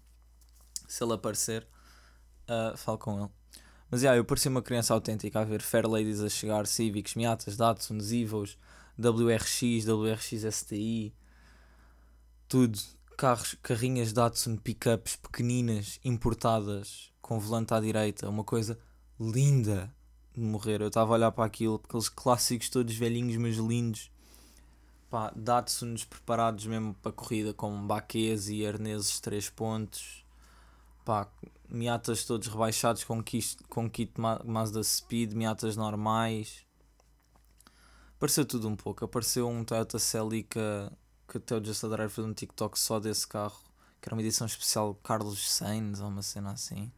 Se 0.86 1.02
ele 1.02 1.14
aparecer, 1.14 1.66
uh, 2.48 2.76
falo 2.76 2.98
com 2.98 3.18
ele. 3.18 3.30
Mas 3.90 4.02
yeah, 4.02 4.18
eu 4.18 4.24
parecia 4.24 4.50
uma 4.50 4.62
criança 4.62 4.92
autêntica 4.92 5.40
a 5.40 5.44
ver 5.44 5.62
Fair 5.62 5.88
Ladies 5.88 6.20
a 6.20 6.28
chegar, 6.28 6.66
Civics, 6.66 7.14
Miatas, 7.14 7.56
Datsuns, 7.56 8.12
Evos, 8.12 8.58
WRX, 8.98 9.86
WRX 9.86 10.54
STI, 10.54 11.14
tudo. 12.46 12.78
Carros, 13.16 13.56
carrinhas 13.60 14.12
Datsun, 14.12 14.56
pickups 14.56 15.16
pequeninas, 15.16 15.98
importadas, 16.04 17.10
com 17.28 17.38
volante 17.38 17.74
à 17.74 17.78
direita, 17.78 18.26
uma 18.26 18.42
coisa 18.42 18.78
linda 19.20 19.94
de 20.34 20.40
morrer. 20.40 20.80
Eu 20.80 20.88
estava 20.88 21.12
a 21.12 21.14
olhar 21.14 21.30
para 21.30 21.44
aquilo, 21.44 21.78
aqueles 21.84 22.08
clássicos 22.08 22.70
todos 22.70 22.94
velhinhos, 22.94 23.36
mas 23.36 23.56
lindos. 23.56 24.10
Pá, 25.10 25.30
Datsuns 25.36 26.06
preparados 26.06 26.64
mesmo 26.64 26.94
para 26.94 27.10
a 27.10 27.12
corrida, 27.12 27.52
com 27.52 27.86
baquês 27.86 28.48
e 28.48 28.66
arneses 28.66 29.20
3 29.20 29.50
pontos. 29.50 30.24
pá, 31.04 31.28
Miatas 31.68 32.24
todos 32.24 32.48
rebaixados 32.48 33.04
com 33.04 33.22
kit, 33.22 33.58
com 33.68 33.90
kit 33.90 34.10
Mazda 34.46 34.82
Speed, 34.82 35.34
Miatas 35.34 35.76
normais. 35.76 36.64
Apareceu 38.16 38.46
tudo 38.46 38.68
um 38.68 38.74
pouco. 38.74 39.04
Apareceu 39.04 39.46
um 39.46 39.64
Toyota 39.64 39.98
Celica 39.98 40.90
que 41.28 41.36
até 41.36 41.54
o 41.54 41.62
Just 41.62 41.84
Drive 41.84 42.10
fez 42.10 42.26
um 42.26 42.32
TikTok 42.32 42.78
só 42.78 42.98
desse 42.98 43.28
carro, 43.28 43.60
que 44.00 44.08
era 44.08 44.14
uma 44.14 44.22
edição 44.22 44.46
especial 44.46 44.94
Carlos 44.94 45.50
Sainz 45.50 46.00
ou 46.00 46.08
uma 46.08 46.22
cena 46.22 46.52
assim. 46.52 46.90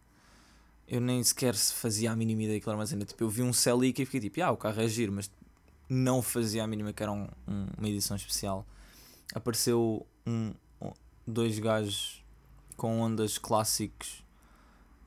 Eu 0.90 1.00
nem 1.00 1.22
sequer 1.22 1.54
fazia 1.54 2.10
a 2.10 2.16
mínima 2.16 2.42
ideia 2.42 2.60
que 2.60 2.68
era 2.68 2.76
uma 2.76 2.84
cena. 2.84 3.04
Tipo, 3.04 3.22
eu 3.22 3.30
vi 3.30 3.42
um 3.42 3.52
Celica 3.52 4.02
e 4.02 4.04
fiquei 4.04 4.20
tipo, 4.20 4.42
ah, 4.42 4.50
o 4.50 4.56
carro 4.56 4.82
é 4.82 4.88
giro, 4.88 5.12
mas 5.12 5.30
não 5.88 6.20
fazia 6.20 6.64
a 6.64 6.66
mínima 6.66 6.92
que 6.92 7.00
era 7.00 7.12
um, 7.12 7.28
um, 7.46 7.66
uma 7.78 7.88
edição 7.88 8.16
especial. 8.16 8.66
Apareceu 9.32 10.04
um, 10.26 10.52
dois 11.24 11.58
gajos 11.60 12.24
com 12.76 13.00
ondas 13.00 13.38
clássicos 13.38 14.24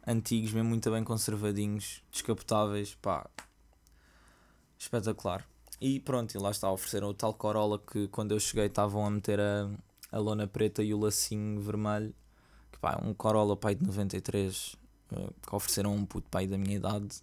antigos, 0.05 0.51
mesmo 0.53 0.69
muito 0.69 0.89
bem 0.91 1.03
conservadinhos, 1.03 2.03
descapotáveis, 2.11 2.95
pá, 2.95 3.29
espetacular. 4.77 5.47
E 5.81 5.99
pronto, 5.99 6.33
e 6.33 6.37
lá 6.37 6.51
está, 6.51 6.71
ofereceram 6.71 7.09
o 7.09 7.13
tal 7.13 7.33
Corolla 7.33 7.79
que 7.79 8.07
quando 8.07 8.31
eu 8.31 8.39
cheguei 8.39 8.67
estavam 8.67 9.05
a 9.05 9.09
meter 9.09 9.39
a, 9.39 9.69
a 10.11 10.17
lona 10.17 10.47
preta 10.47 10.83
e 10.83 10.93
o 10.93 10.99
lacinho 10.99 11.59
vermelho, 11.59 12.13
que 12.71 12.79
pá, 12.79 12.99
um 13.03 13.13
Corolla 13.13 13.57
pai 13.57 13.75
de 13.75 13.85
93, 13.85 14.75
eh, 14.75 14.82
que 15.45 15.55
ofereceram 15.55 15.95
um 15.95 16.05
puto 16.05 16.29
pai 16.29 16.47
da 16.47 16.57
minha 16.57 16.75
idade. 16.75 17.21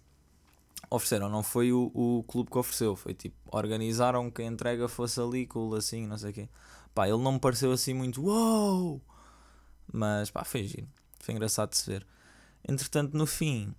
Ofereceram, 0.89 1.29
não 1.29 1.43
foi 1.43 1.71
o, 1.71 1.91
o 1.93 2.23
clube 2.27 2.49
que 2.51 2.57
ofereceu, 2.57 2.95
foi 2.95 3.13
tipo, 3.13 3.35
organizaram 3.51 4.29
que 4.29 4.41
a 4.41 4.45
entrega 4.45 4.87
fosse 4.87 5.19
ali 5.21 5.45
com 5.45 5.59
o 5.59 5.69
lacinho, 5.69 6.07
não 6.07 6.17
sei 6.17 6.31
o 6.31 6.33
quê. 6.33 6.49
Pá, 6.93 7.07
ele 7.07 7.19
não 7.19 7.33
me 7.33 7.39
pareceu 7.39 7.71
assim 7.71 7.93
muito, 7.93 8.21
uou! 8.21 8.93
Wow! 8.93 9.01
Mas 9.91 10.31
pá, 10.31 10.43
foi 10.43 10.63
giro, 10.63 10.87
foi 11.19 11.33
engraçado 11.33 11.71
de 11.71 11.77
se 11.77 11.89
ver. 11.89 12.05
Entretanto, 12.67 13.17
no 13.17 13.25
fim, 13.25 13.73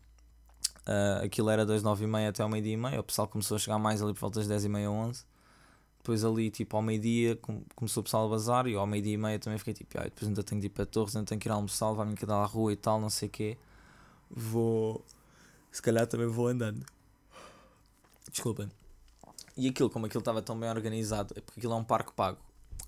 uh, 0.86 1.24
aquilo 1.24 1.50
era 1.50 1.64
das 1.64 1.82
9h30 1.82 2.28
até 2.28 2.42
ao 2.42 2.48
meio-dia 2.48 2.74
e 2.74 2.76
meia. 2.76 3.00
O 3.00 3.04
pessoal 3.04 3.28
começou 3.28 3.56
a 3.56 3.58
chegar 3.58 3.78
mais 3.78 4.02
ali 4.02 4.12
por 4.12 4.20
volta 4.20 4.40
das 4.40 4.48
10h30, 4.48 4.88
11 4.90 5.24
Depois, 5.98 6.24
ali, 6.24 6.50
tipo, 6.50 6.76
ao 6.76 6.82
meio-dia, 6.82 7.38
começou 7.74 8.00
o 8.00 8.04
pessoal 8.04 8.26
a 8.26 8.30
bazar. 8.30 8.66
E 8.66 8.74
ao 8.74 8.86
meio-dia 8.86 9.14
e 9.14 9.16
meia 9.16 9.38
também 9.38 9.58
fiquei 9.58 9.74
tipo, 9.74 9.98
ah, 9.98 10.04
depois 10.04 10.28
ainda 10.28 10.42
tenho 10.42 10.60
de 10.60 10.66
ir 10.66 10.70
para 10.70 10.84
Torres, 10.84 11.16
ainda 11.16 11.26
tenho 11.26 11.40
que 11.40 11.48
ir 11.48 11.52
almoçar, 11.52 11.90
levar-me 11.90 12.14
cada 12.14 12.36
à 12.36 12.44
rua 12.44 12.72
e 12.72 12.76
tal, 12.76 13.00
não 13.00 13.10
sei 13.10 13.28
o 13.28 13.30
quê. 13.30 13.58
Vou. 14.32 15.04
Se 15.70 15.80
calhar 15.80 16.06
também 16.06 16.26
vou 16.26 16.48
andando. 16.48 16.84
Desculpem. 18.30 18.70
E 19.56 19.68
aquilo, 19.68 19.90
como 19.90 20.06
aquilo 20.06 20.20
estava 20.20 20.40
tão 20.40 20.58
bem 20.58 20.70
organizado, 20.70 21.34
é 21.36 21.40
porque 21.40 21.60
aquilo 21.60 21.74
é 21.74 21.76
um 21.76 21.84
parque 21.84 22.12
pago. 22.12 22.38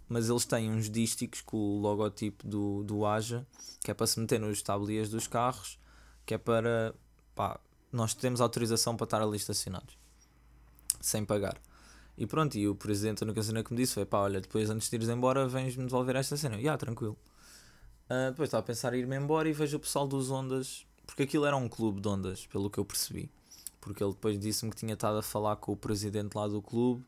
Mas 0.09 0.29
eles 0.29 0.45
têm 0.45 0.71
uns 0.71 0.89
dísticos 0.89 1.43
com 1.43 1.57
o 1.57 1.81
logotipo 1.81 2.47
do, 2.47 2.83
do 2.83 3.07
Aja, 3.07 3.47
que 3.81 3.91
é 3.91 3.95
para 3.95 4.07
se 4.07 4.19
meter 4.19 4.41
nos 4.41 4.63
tablias 4.63 5.09
dos 5.09 5.27
carros 5.27 5.79
que 6.27 6.35
é 6.35 6.39
para 6.39 6.95
pá, 7.35 7.61
nós 7.93 8.15
temos 8.15 8.41
autorização 8.41 8.97
para 8.97 9.05
estar 9.05 9.23
ali 9.23 9.37
estacionados 9.37 9.97
sem 11.01 11.25
pagar. 11.25 11.61
E 12.17 12.27
pronto, 12.27 12.57
e 12.57 12.67
o 12.69 12.75
presidente 12.75 13.25
da 13.25 13.43
cena 13.43 13.63
que 13.63 13.73
me 13.73 13.79
disse 13.79 13.95
foi 13.95 14.07
pá, 14.07 14.21
olha, 14.21 14.41
depois 14.41 14.71
antes 14.71 14.89
de 14.89 14.97
ires 14.97 15.09
embora 15.09 15.47
vens-me 15.47 15.85
devolver 15.85 16.17
esta 16.17 16.37
cena. 16.37 16.59
E 16.59 16.69
ah, 16.69 16.79
tranquilo. 16.79 17.19
Uh, 18.07 18.31
depois 18.31 18.49
estava 18.49 18.63
a 18.63 18.67
pensar 18.67 18.95
em 18.95 19.01
ir-me 19.01 19.17
embora 19.17 19.49
e 19.49 19.53
vejo 19.53 19.77
o 19.77 19.81
pessoal 19.81 20.07
dos 20.07 20.31
Ondas, 20.31 20.87
porque 21.07 21.25
aquilo 21.25 21.47
era 21.47 21.57
um 21.57 21.69
clube 21.69 22.01
de 22.01 22.09
Ondas, 22.09 22.47
pelo 22.47 22.71
que 22.71 22.79
eu 22.79 22.85
percebi. 22.85 23.31
Porque 23.81 24.03
ele 24.03 24.13
depois 24.13 24.39
disse-me 24.39 24.71
que 24.71 24.77
tinha 24.77 24.95
estado 24.95 25.19
a 25.19 25.23
falar 25.23 25.57
com 25.57 25.73
o 25.73 25.77
presidente 25.77 26.35
lá 26.35 26.49
do 26.49 26.63
clube, 26.63 27.05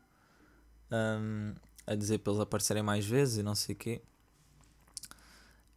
um, 0.91 1.53
a 1.85 1.95
dizer 1.95 2.19
para 2.19 2.33
eles 2.33 2.41
aparecerem 2.41 2.83
mais 2.83 3.05
vezes 3.05 3.37
e 3.37 3.43
não 3.43 3.55
sei 3.55 3.73
o 3.73 3.77
quê. 3.77 4.01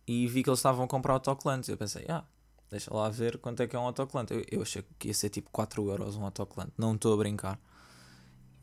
E 0.07 0.27
vi 0.27 0.43
que 0.43 0.51
eles 0.51 0.59
estavam 0.59 0.85
a 0.85 0.89
comprar 0.89 1.15
autocolantes. 1.15 1.69
Eu 1.69 1.77
pensei, 1.77 2.05
ah, 2.09 2.25
Deixa 2.71 2.95
lá 2.95 3.09
ver 3.09 3.39
quanto 3.39 3.63
é 3.63 3.67
que 3.67 3.75
é 3.75 3.79
um 3.79 3.83
autocolante. 3.83 4.33
Eu, 4.33 4.45
eu 4.49 4.63
achei 4.63 4.85
que 4.99 5.09
ia 5.09 5.15
ser 5.15 5.29
tipo 5.29 5.51
4 5.51 5.91
euros 5.91 6.17
um 6.17 6.25
autocolante. 6.25 6.73
Não 6.79 6.95
estou 6.95 7.13
a 7.13 7.17
brincar. 7.17 7.61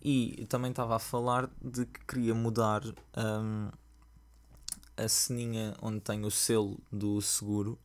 E 0.01 0.45
também 0.47 0.71
estava 0.71 0.95
a 0.95 0.99
falar 0.99 1.49
de 1.61 1.85
que 1.85 2.05
queria 2.05 2.33
mudar 2.33 2.83
um, 2.85 3.69
a 4.95 5.09
ceninha 5.09 5.75
onde 5.81 5.99
tem 5.99 6.23
o 6.23 6.31
selo 6.31 6.79
do 6.89 7.21
seguro. 7.21 7.77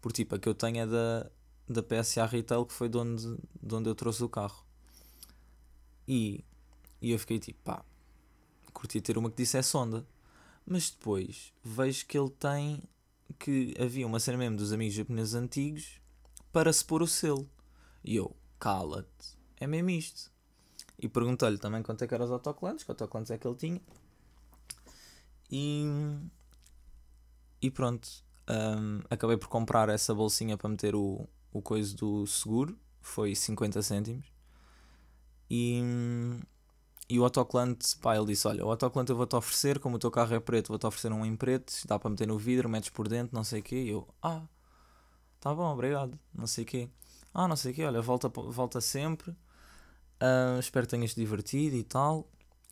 Por 0.00 0.12
tipo, 0.12 0.34
a 0.34 0.38
que 0.38 0.48
eu 0.48 0.54
tenho 0.54 0.78
é 0.78 0.86
da, 0.86 1.30
da 1.68 1.82
PSA 1.82 2.26
Retail, 2.26 2.64
que 2.64 2.72
foi 2.72 2.88
de 2.88 2.98
onde, 2.98 3.36
de 3.62 3.74
onde 3.74 3.88
eu 3.88 3.94
trouxe 3.94 4.22
o 4.22 4.28
carro. 4.28 4.64
E, 6.06 6.44
e 7.00 7.10
eu 7.10 7.18
fiquei 7.18 7.38
tipo, 7.38 7.58
pá, 7.64 7.84
curtia 8.72 9.00
ter 9.00 9.18
uma 9.18 9.30
que 9.30 9.36
dissesse 9.36 9.76
Honda. 9.76 10.06
Mas 10.64 10.90
depois 10.90 11.52
vejo 11.62 12.06
que 12.06 12.18
ele 12.18 12.30
tem 12.30 12.82
que 13.38 13.74
havia 13.80 14.06
uma 14.06 14.20
cena 14.20 14.38
mesmo 14.38 14.56
dos 14.56 14.72
amigos 14.72 14.94
japoneses 14.94 15.34
antigos 15.34 16.00
para 16.52 16.72
se 16.72 16.84
pôr 16.84 17.02
o 17.02 17.06
selo. 17.06 17.48
E 18.04 18.16
eu, 18.16 18.36
cala-te, 18.58 19.36
é 19.58 19.66
mesmo 19.66 19.90
isto. 19.90 20.30
E 20.98 21.08
perguntei-lhe 21.08 21.58
também 21.58 21.82
quanto 21.82 22.02
é 22.02 22.06
que 22.06 22.14
eram 22.14 22.24
os 22.24 22.30
autocolantes, 22.30 22.84
que 22.84 22.90
autocolantes 22.90 23.30
é 23.30 23.38
que 23.38 23.46
ele 23.46 23.56
tinha. 23.56 23.80
E, 25.50 25.84
e 27.60 27.70
pronto, 27.70 28.08
um, 28.48 29.00
acabei 29.10 29.36
por 29.36 29.48
comprar 29.48 29.88
essa 29.88 30.14
bolsinha 30.14 30.56
para 30.56 30.68
meter 30.68 30.94
o, 30.94 31.28
o 31.52 31.62
coisa 31.62 31.96
do 31.96 32.26
seguro, 32.26 32.78
foi 33.00 33.34
50 33.34 33.82
cêntimos. 33.82 34.26
E, 35.50 35.80
e 37.08 37.18
o 37.18 37.24
autocolante, 37.24 37.96
pá, 37.98 38.16
ele 38.16 38.26
disse: 38.26 38.46
Olha, 38.48 38.64
o 38.64 38.70
autocolante 38.70 39.10
eu 39.10 39.16
vou-te 39.16 39.36
oferecer, 39.36 39.78
como 39.78 39.96
o 39.96 39.98
teu 39.98 40.10
carro 40.10 40.34
é 40.34 40.40
preto, 40.40 40.68
vou-te 40.68 40.86
oferecer 40.86 41.12
um 41.12 41.24
em 41.24 41.36
preto, 41.36 41.72
dá 41.86 41.98
para 41.98 42.10
meter 42.10 42.26
no 42.26 42.38
vidro, 42.38 42.68
metes 42.68 42.90
por 42.90 43.08
dentro, 43.08 43.34
não 43.34 43.44
sei 43.44 43.60
o 43.60 43.62
quê. 43.62 43.76
E 43.84 43.90
eu: 43.90 44.08
Ah, 44.22 44.42
tá 45.40 45.54
bom, 45.54 45.72
obrigado, 45.72 46.18
não 46.34 46.46
sei 46.46 46.64
o 46.64 46.66
quê. 46.66 46.90
Ah, 47.32 47.46
não 47.48 47.56
sei 47.56 47.72
o 47.72 47.74
quê, 47.74 47.84
olha, 47.84 48.00
volta, 48.00 48.28
volta 48.28 48.80
sempre. 48.80 49.30
Uh, 50.22 50.58
espero 50.58 50.86
que 50.86 50.90
tenhas 50.90 51.14
divertido 51.14 51.76
e 51.76 51.84
tal. 51.84 52.28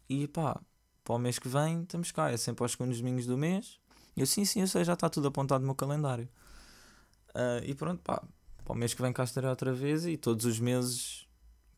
E 0.09 0.27
pá, 0.29 0.61
para 1.05 1.15
o 1.15 1.19
mês 1.19 1.39
que 1.39 1.49
vem, 1.49 1.83
estamos 1.83 2.11
cá, 2.13 2.31
é 2.31 2.37
sempre 2.37 2.65
aos 2.65 2.73
segundos 2.73 2.99
domingos 2.99 3.27
do 3.27 3.37
mês. 3.39 3.79
Eu: 4.17 4.27
Sim, 4.27 4.45
sim, 4.45 4.61
eu 4.61 4.67
sei, 4.67 4.85
já 4.85 4.95
está 4.95 5.09
tudo 5.09 5.29
apontado 5.29 5.61
no 5.61 5.67
meu 5.67 5.75
calendário. 5.75 6.29
Uh, 7.31 7.65
e 7.65 7.75
pronto, 7.75 8.01
pá, 8.03 8.23
para 8.65 8.73
o 8.73 8.77
mês 8.77 8.95
que 8.95 9.03
vem 9.03 9.13
cá 9.13 9.25
estarei 9.25 9.51
outra 9.51 9.73
vez 9.73 10.07
e 10.07 10.17
todos 10.17 10.45
os 10.45 10.59
meses 10.59 11.27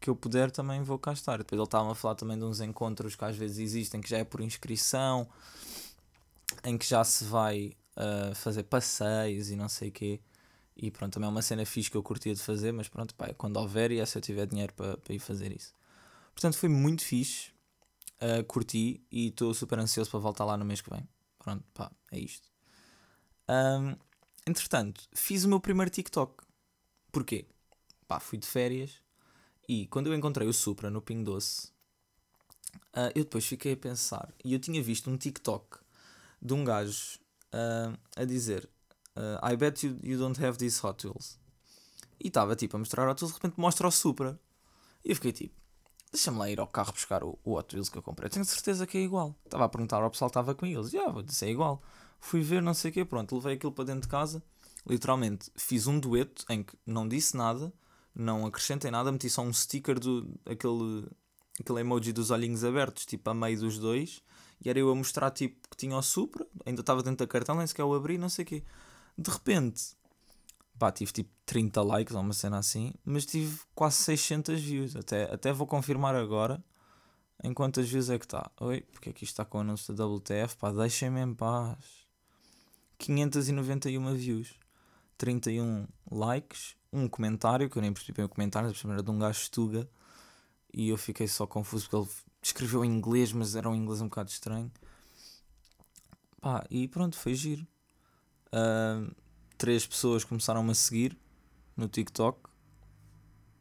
que 0.00 0.11
eu 0.11 0.14
puder 0.14 0.50
também 0.50 0.83
vou 0.83 0.99
cá 0.99 1.12
estar. 1.12 1.38
Depois 1.38 1.59
ele 1.59 1.66
estava 1.66 1.90
a 1.90 1.95
falar 1.95 2.14
também 2.14 2.38
de 2.38 2.45
uns 2.45 2.61
encontros 2.61 3.16
que 3.16 3.25
às 3.25 3.37
vezes 3.37 3.59
existem, 3.59 4.00
que 4.00 4.09
já 4.09 4.19
é 4.19 4.25
por 4.25 4.40
inscrição, 4.40 5.26
em 6.64 6.76
que 6.78 6.87
já 6.87 7.02
se 7.02 7.25
vai 7.25 7.76
uh, 7.97 8.35
fazer 8.35 8.64
passeios 8.64 9.50
e 9.50 9.57
não 9.57 9.69
sei 9.69 9.88
o 9.88 9.93
quê. 9.93 10.21
E 10.76 10.90
pronto, 10.90 11.14
também 11.14 11.26
é 11.26 11.31
uma 11.31 11.43
cena 11.43 11.64
fixe 11.64 11.90
que 11.90 11.97
eu 11.97 12.02
curtia 12.02 12.35
de 12.35 12.40
fazer, 12.40 12.71
mas 12.73 12.87
pronto, 12.88 13.14
pá, 13.14 13.33
quando 13.35 13.57
houver 13.57 13.90
e 13.90 13.99
é 13.99 14.07
se 14.07 14.19
eu 14.19 14.23
tiver 14.23 14.47
dinheiro 14.47 14.73
para, 14.75 14.97
para 14.99 15.14
ir 15.14 15.19
fazer 15.19 15.50
isso. 15.50 15.75
Portanto, 16.35 16.59
foi 16.59 16.69
muito 16.69 17.02
fixe, 17.02 17.50
uh, 18.21 18.45
curti 18.45 19.02
e 19.11 19.28
estou 19.28 19.55
super 19.55 19.78
ansioso 19.78 20.11
para 20.11 20.21
voltar 20.21 20.45
lá 20.45 20.57
no 20.57 20.64
mês 20.64 20.83
que 20.83 20.90
vem. 20.90 21.09
Pronto, 21.47 21.65
pá, 21.73 21.93
é 22.11 22.19
isto. 22.19 22.50
Um, 23.49 23.95
entretanto, 24.45 25.09
fiz 25.15 25.45
o 25.45 25.49
meu 25.49 25.61
primeiro 25.61 25.88
TikTok. 25.88 26.43
Porquê? 27.12 27.47
Pá, 28.09 28.19
fui 28.19 28.37
de 28.37 28.49
férias 28.49 29.00
e 29.69 29.87
quando 29.87 30.09
eu 30.09 30.15
encontrei 30.17 30.49
o 30.49 30.53
Supra 30.53 30.91
no 30.91 31.00
Ping 31.00 31.23
Doce, 31.23 31.69
uh, 32.97 33.12
eu 33.15 33.23
depois 33.23 33.47
fiquei 33.47 33.75
a 33.75 33.76
pensar. 33.76 34.35
E 34.45 34.55
eu 34.55 34.59
tinha 34.59 34.83
visto 34.83 35.09
um 35.09 35.17
TikTok 35.17 35.79
de 36.43 36.53
um 36.53 36.65
gajo 36.65 37.21
uh, 37.55 37.97
a 38.17 38.25
dizer: 38.25 38.69
uh, 39.15 39.49
I 39.49 39.55
bet 39.57 39.87
you, 39.87 40.00
you 40.03 40.19
don't 40.19 40.45
have 40.45 40.59
these 40.59 40.85
Hot 40.85 41.07
Wheels. 41.07 41.38
E 42.19 42.26
estava 42.26 42.57
tipo 42.57 42.75
a 42.75 42.81
mostrar 42.81 43.09
Hot 43.09 43.23
Wheels, 43.23 43.37
de 43.37 43.41
repente 43.41 43.61
mostra 43.61 43.87
o 43.87 43.93
Supra. 43.93 44.37
E 45.05 45.11
eu 45.11 45.15
fiquei 45.15 45.31
tipo: 45.31 45.55
deixa-me 46.17 46.39
lá 46.39 46.51
ir 46.51 46.59
ao 46.59 46.67
carro 46.67 46.93
buscar 46.93 47.23
o, 47.23 47.39
o 47.45 47.55
Hot 47.55 47.75
Wheels 47.75 47.89
que 47.89 47.99
eu 47.99 48.03
comprei. 48.03 48.29
Tenho 48.29 48.45
certeza 48.45 48.87
que 48.87 48.99
é 48.99 49.03
igual. 49.03 49.35
Estava 49.45 49.65
a 49.65 49.69
perguntar 49.69 50.03
ao 50.03 50.11
pessoal 50.11 50.29
que 50.29 50.33
estava 50.33 50.55
com 50.55 50.67
eles. 50.67 50.93
E 50.93 50.99
ah, 50.99 51.11
vou 51.11 51.23
dizer: 51.23 51.47
é 51.47 51.51
igual. 51.51 51.83
Fui 52.19 52.41
ver, 52.41 52.63
não 52.63 52.75
sei 52.75 52.91
o 52.91 52.95
quê, 52.95 53.05
pronto, 53.05 53.35
levei 53.37 53.55
aquilo 53.55 53.73
para 53.73 53.85
dentro 53.85 54.03
de 54.03 54.09
casa. 54.09 54.43
Literalmente 54.89 55.51
fiz 55.57 55.87
um 55.87 55.99
dueto 56.01 56.45
em 56.49 56.63
que 56.63 56.77
não 56.87 57.07
disse 57.07 57.37
nada 57.37 57.73
não 58.17 58.47
acrescentei 58.47 58.91
nada, 58.91 59.13
meti 59.13 59.29
só 59.29 59.43
um 59.43 59.53
sticker 59.53 60.01
do 60.01 60.27
aquele, 60.47 61.07
aquele 61.61 61.81
emoji 61.81 62.13
dos 62.13 62.31
olhinhos 62.31 62.65
abertos, 62.65 63.05
tipo 63.05 63.29
a 63.29 63.35
meio 63.35 63.61
dos 63.61 63.79
dois, 63.79 64.23
e 64.65 64.71
era 64.71 64.79
eu 64.79 64.91
a 64.91 64.95
mostrar 64.95 65.31
tipo 65.31 65.69
que 65.69 65.77
tinha 65.77 65.95
o 65.95 66.03
Supra, 66.03 66.47
ainda 66.65 66.81
estava 66.81 67.03
dentro 67.03 67.27
da 67.27 67.31
cartão, 67.31 67.57
nem 67.57 67.67
sequer 67.67 67.85
o 67.85 67.95
abri, 67.95 68.17
não 68.17 68.31
sei 68.31 68.45
o 68.45 68.49
quê. 68.49 68.65
De 69.19 69.31
repente, 69.31 69.95
pá, 70.78 70.92
tive 70.92 71.12
tipo 71.12 71.30
30 71.45 71.83
likes 71.83 72.14
ou 72.14 72.21
uma 72.21 72.33
cena 72.33 72.59
assim, 72.59 72.92
mas 73.04 73.26
tive 73.26 73.61
quase 73.75 73.97
600 73.97 74.61
views. 74.61 74.97
Até, 74.97 75.25
até 75.33 75.52
vou 75.52 75.66
confirmar 75.66 76.14
agora 76.14 76.62
em 77.42 77.52
quantas 77.52 77.88
views 77.88 78.11
é 78.11 78.18
que 78.18 78.25
está. 78.25 78.50
Oi, 78.61 78.83
porque 78.92 79.11
aqui 79.11 79.25
está 79.25 79.45
com 79.45 79.59
o 79.59 79.61
anúncio 79.61 79.95
da 79.95 80.06
WTF, 80.06 80.56
pá, 80.56 80.73
deixem-me 80.73 81.21
em 81.21 81.35
paz. 81.35 82.06
591 82.99 84.14
views, 84.14 84.54
31 85.18 85.87
likes 86.11 86.76
um 86.92 87.09
comentário, 87.09 87.68
que 87.68 87.76
eu 87.76 87.83
nem 87.83 87.92
percebi 87.92 88.16
bem 88.16 88.25
o 88.25 88.28
comentário, 88.28 88.71
a 88.71 88.92
era 88.92 89.02
de 89.02 89.11
um 89.11 89.18
gajo 89.18 89.38
estuga, 89.38 89.88
e 90.73 90.88
eu 90.88 90.97
fiquei 90.97 91.28
só 91.28 91.47
confuso 91.47 91.85
porque 91.90 91.97
ele 91.97 92.16
escreveu 92.42 92.85
em 92.85 92.90
inglês, 92.90 93.33
mas 93.33 93.54
era 93.54 93.68
um 93.68 93.75
inglês 93.75 94.00
um 94.00 94.09
bocado 94.09 94.30
estranho. 94.30 94.71
Pá, 96.40 96.64
e 96.71 96.88
pronto, 96.88 97.16
foi 97.16 97.35
giro. 97.35 97.66
Uh, 98.49 99.14
três 99.57 99.87
pessoas 99.87 100.25
começaram-me 100.25 100.71
a 100.71 100.75
seguir 100.75 101.17
no 101.77 101.89
TikTok. 101.89 102.39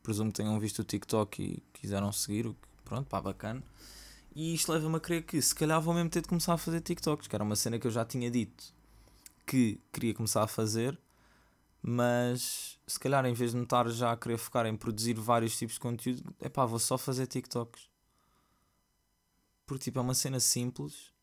Presumo 0.03 0.31
que 0.31 0.37
tenham 0.37 0.59
visto 0.59 0.79
o 0.79 0.83
TikTok 0.83 1.41
e 1.41 1.63
quiseram 1.73 2.11
seguir, 2.11 2.53
pronto, 2.83 3.07
pá, 3.07 3.21
bacana. 3.21 3.63
E 4.35 4.53
isto 4.53 4.71
leva-me 4.71 4.97
a 4.97 4.99
crer 4.99 5.23
que 5.23 5.41
se 5.41 5.55
calhar 5.55 5.81
vou 5.81 5.93
mesmo 5.93 6.09
ter 6.09 6.21
de 6.21 6.27
começar 6.27 6.53
a 6.53 6.57
fazer 6.57 6.81
TikToks, 6.81 7.27
que 7.27 7.35
era 7.35 7.43
uma 7.43 7.55
cena 7.55 7.79
que 7.79 7.87
eu 7.87 7.91
já 7.91 8.03
tinha 8.05 8.29
dito 8.29 8.75
que 9.45 9.79
queria 9.93 10.13
começar 10.13 10.43
a 10.43 10.47
fazer, 10.47 10.99
mas 11.81 12.79
se 12.87 12.99
calhar 12.99 13.23
em 13.25 13.33
vez 13.33 13.51
de 13.51 13.57
me 13.57 13.67
já 13.91 14.11
a 14.11 14.17
querer 14.17 14.37
focar 14.37 14.65
em 14.65 14.75
produzir 14.75 15.13
vários 15.13 15.57
tipos 15.57 15.75
de 15.75 15.79
conteúdo, 15.79 16.35
é 16.39 16.49
pá, 16.49 16.65
vou 16.65 16.79
só 16.79 16.97
fazer 16.97 17.27
TikToks. 17.27 17.87
Porque 19.65 19.85
tipo, 19.85 19.99
é 19.99 20.01
uma 20.01 20.13
cena 20.13 20.39
simples, 20.39 21.13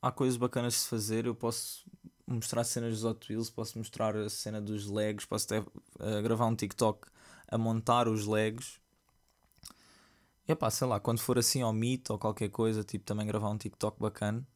há 0.00 0.12
coisas 0.12 0.36
bacanas 0.36 0.74
de 0.74 0.78
se 0.80 0.88
fazer, 0.88 1.26
eu 1.26 1.34
posso 1.34 1.84
mostrar 2.32 2.64
cenas 2.64 2.94
dos 2.94 3.04
Hot 3.04 3.32
Wheels, 3.32 3.50
posso 3.50 3.78
mostrar 3.78 4.16
a 4.16 4.28
cena 4.28 4.60
dos 4.60 4.88
Legos, 4.88 5.24
posso 5.24 5.46
até 5.46 5.60
uh, 5.60 6.22
gravar 6.22 6.46
um 6.46 6.56
TikTok 6.56 7.08
a 7.48 7.58
montar 7.58 8.08
os 8.08 8.26
Legos 8.26 8.80
é 10.46 10.54
pá, 10.54 10.70
sei 10.70 10.86
lá, 10.86 10.98
quando 11.00 11.20
for 11.20 11.38
assim 11.38 11.62
ao 11.62 11.72
Meet 11.72 12.10
ou 12.10 12.18
qualquer 12.18 12.48
coisa, 12.50 12.82
tipo, 12.84 13.04
também 13.04 13.26
gravar 13.26 13.50
um 13.50 13.58
TikTok 13.58 13.98
bacana. 14.00 14.46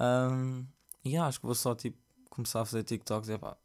Um, 0.00 0.66
e 1.04 1.10
yeah, 1.10 1.28
acho 1.28 1.40
que 1.40 1.46
vou 1.46 1.54
só, 1.54 1.74
tipo, 1.74 1.98
começar 2.30 2.60
a 2.62 2.64
fazer 2.64 2.82
TikToks. 2.84 3.28
É 3.30 3.38
pá, 3.38 3.56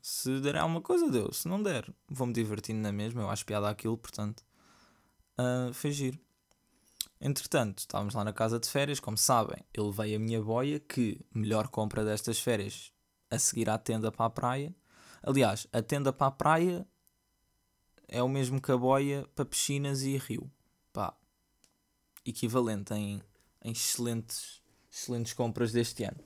se 0.00 0.40
der 0.40 0.56
alguma 0.56 0.80
coisa, 0.80 1.10
deu. 1.10 1.32
Se 1.32 1.48
não 1.48 1.62
der, 1.62 1.92
vou-me 2.08 2.32
divertindo 2.32 2.80
na 2.80 2.92
mesma. 2.92 3.22
Eu 3.22 3.30
acho 3.30 3.46
piada 3.46 3.68
aquilo, 3.68 3.96
portanto, 3.96 4.44
uh, 5.38 5.72
foi 5.72 5.90
giro. 5.92 6.18
Entretanto, 7.24 7.78
estávamos 7.78 8.14
lá 8.14 8.24
na 8.24 8.32
casa 8.32 8.58
de 8.58 8.68
férias, 8.68 8.98
como 8.98 9.16
sabem, 9.16 9.64
eu 9.72 9.86
levei 9.86 10.16
a 10.16 10.18
minha 10.18 10.42
boia, 10.42 10.80
que 10.80 11.24
melhor 11.32 11.68
compra 11.68 12.04
destas 12.04 12.40
férias 12.40 12.92
a 13.30 13.38
seguir 13.38 13.70
à 13.70 13.78
tenda 13.78 14.10
para 14.10 14.26
a 14.26 14.30
praia. 14.30 14.74
Aliás, 15.22 15.68
a 15.72 15.80
tenda 15.80 16.12
para 16.12 16.26
a 16.26 16.30
praia 16.32 16.84
é 18.08 18.20
o 18.20 18.28
mesmo 18.28 18.60
que 18.60 18.72
a 18.72 18.76
boia 18.76 19.24
para 19.36 19.44
piscinas 19.44 20.02
e 20.02 20.16
rio. 20.16 20.50
Pá, 20.92 21.16
equivalente 22.26 22.92
em, 22.92 23.22
em 23.62 23.70
excelentes, 23.70 24.60
excelentes 24.90 25.32
compras 25.32 25.70
deste 25.70 26.02
ano. 26.02 26.18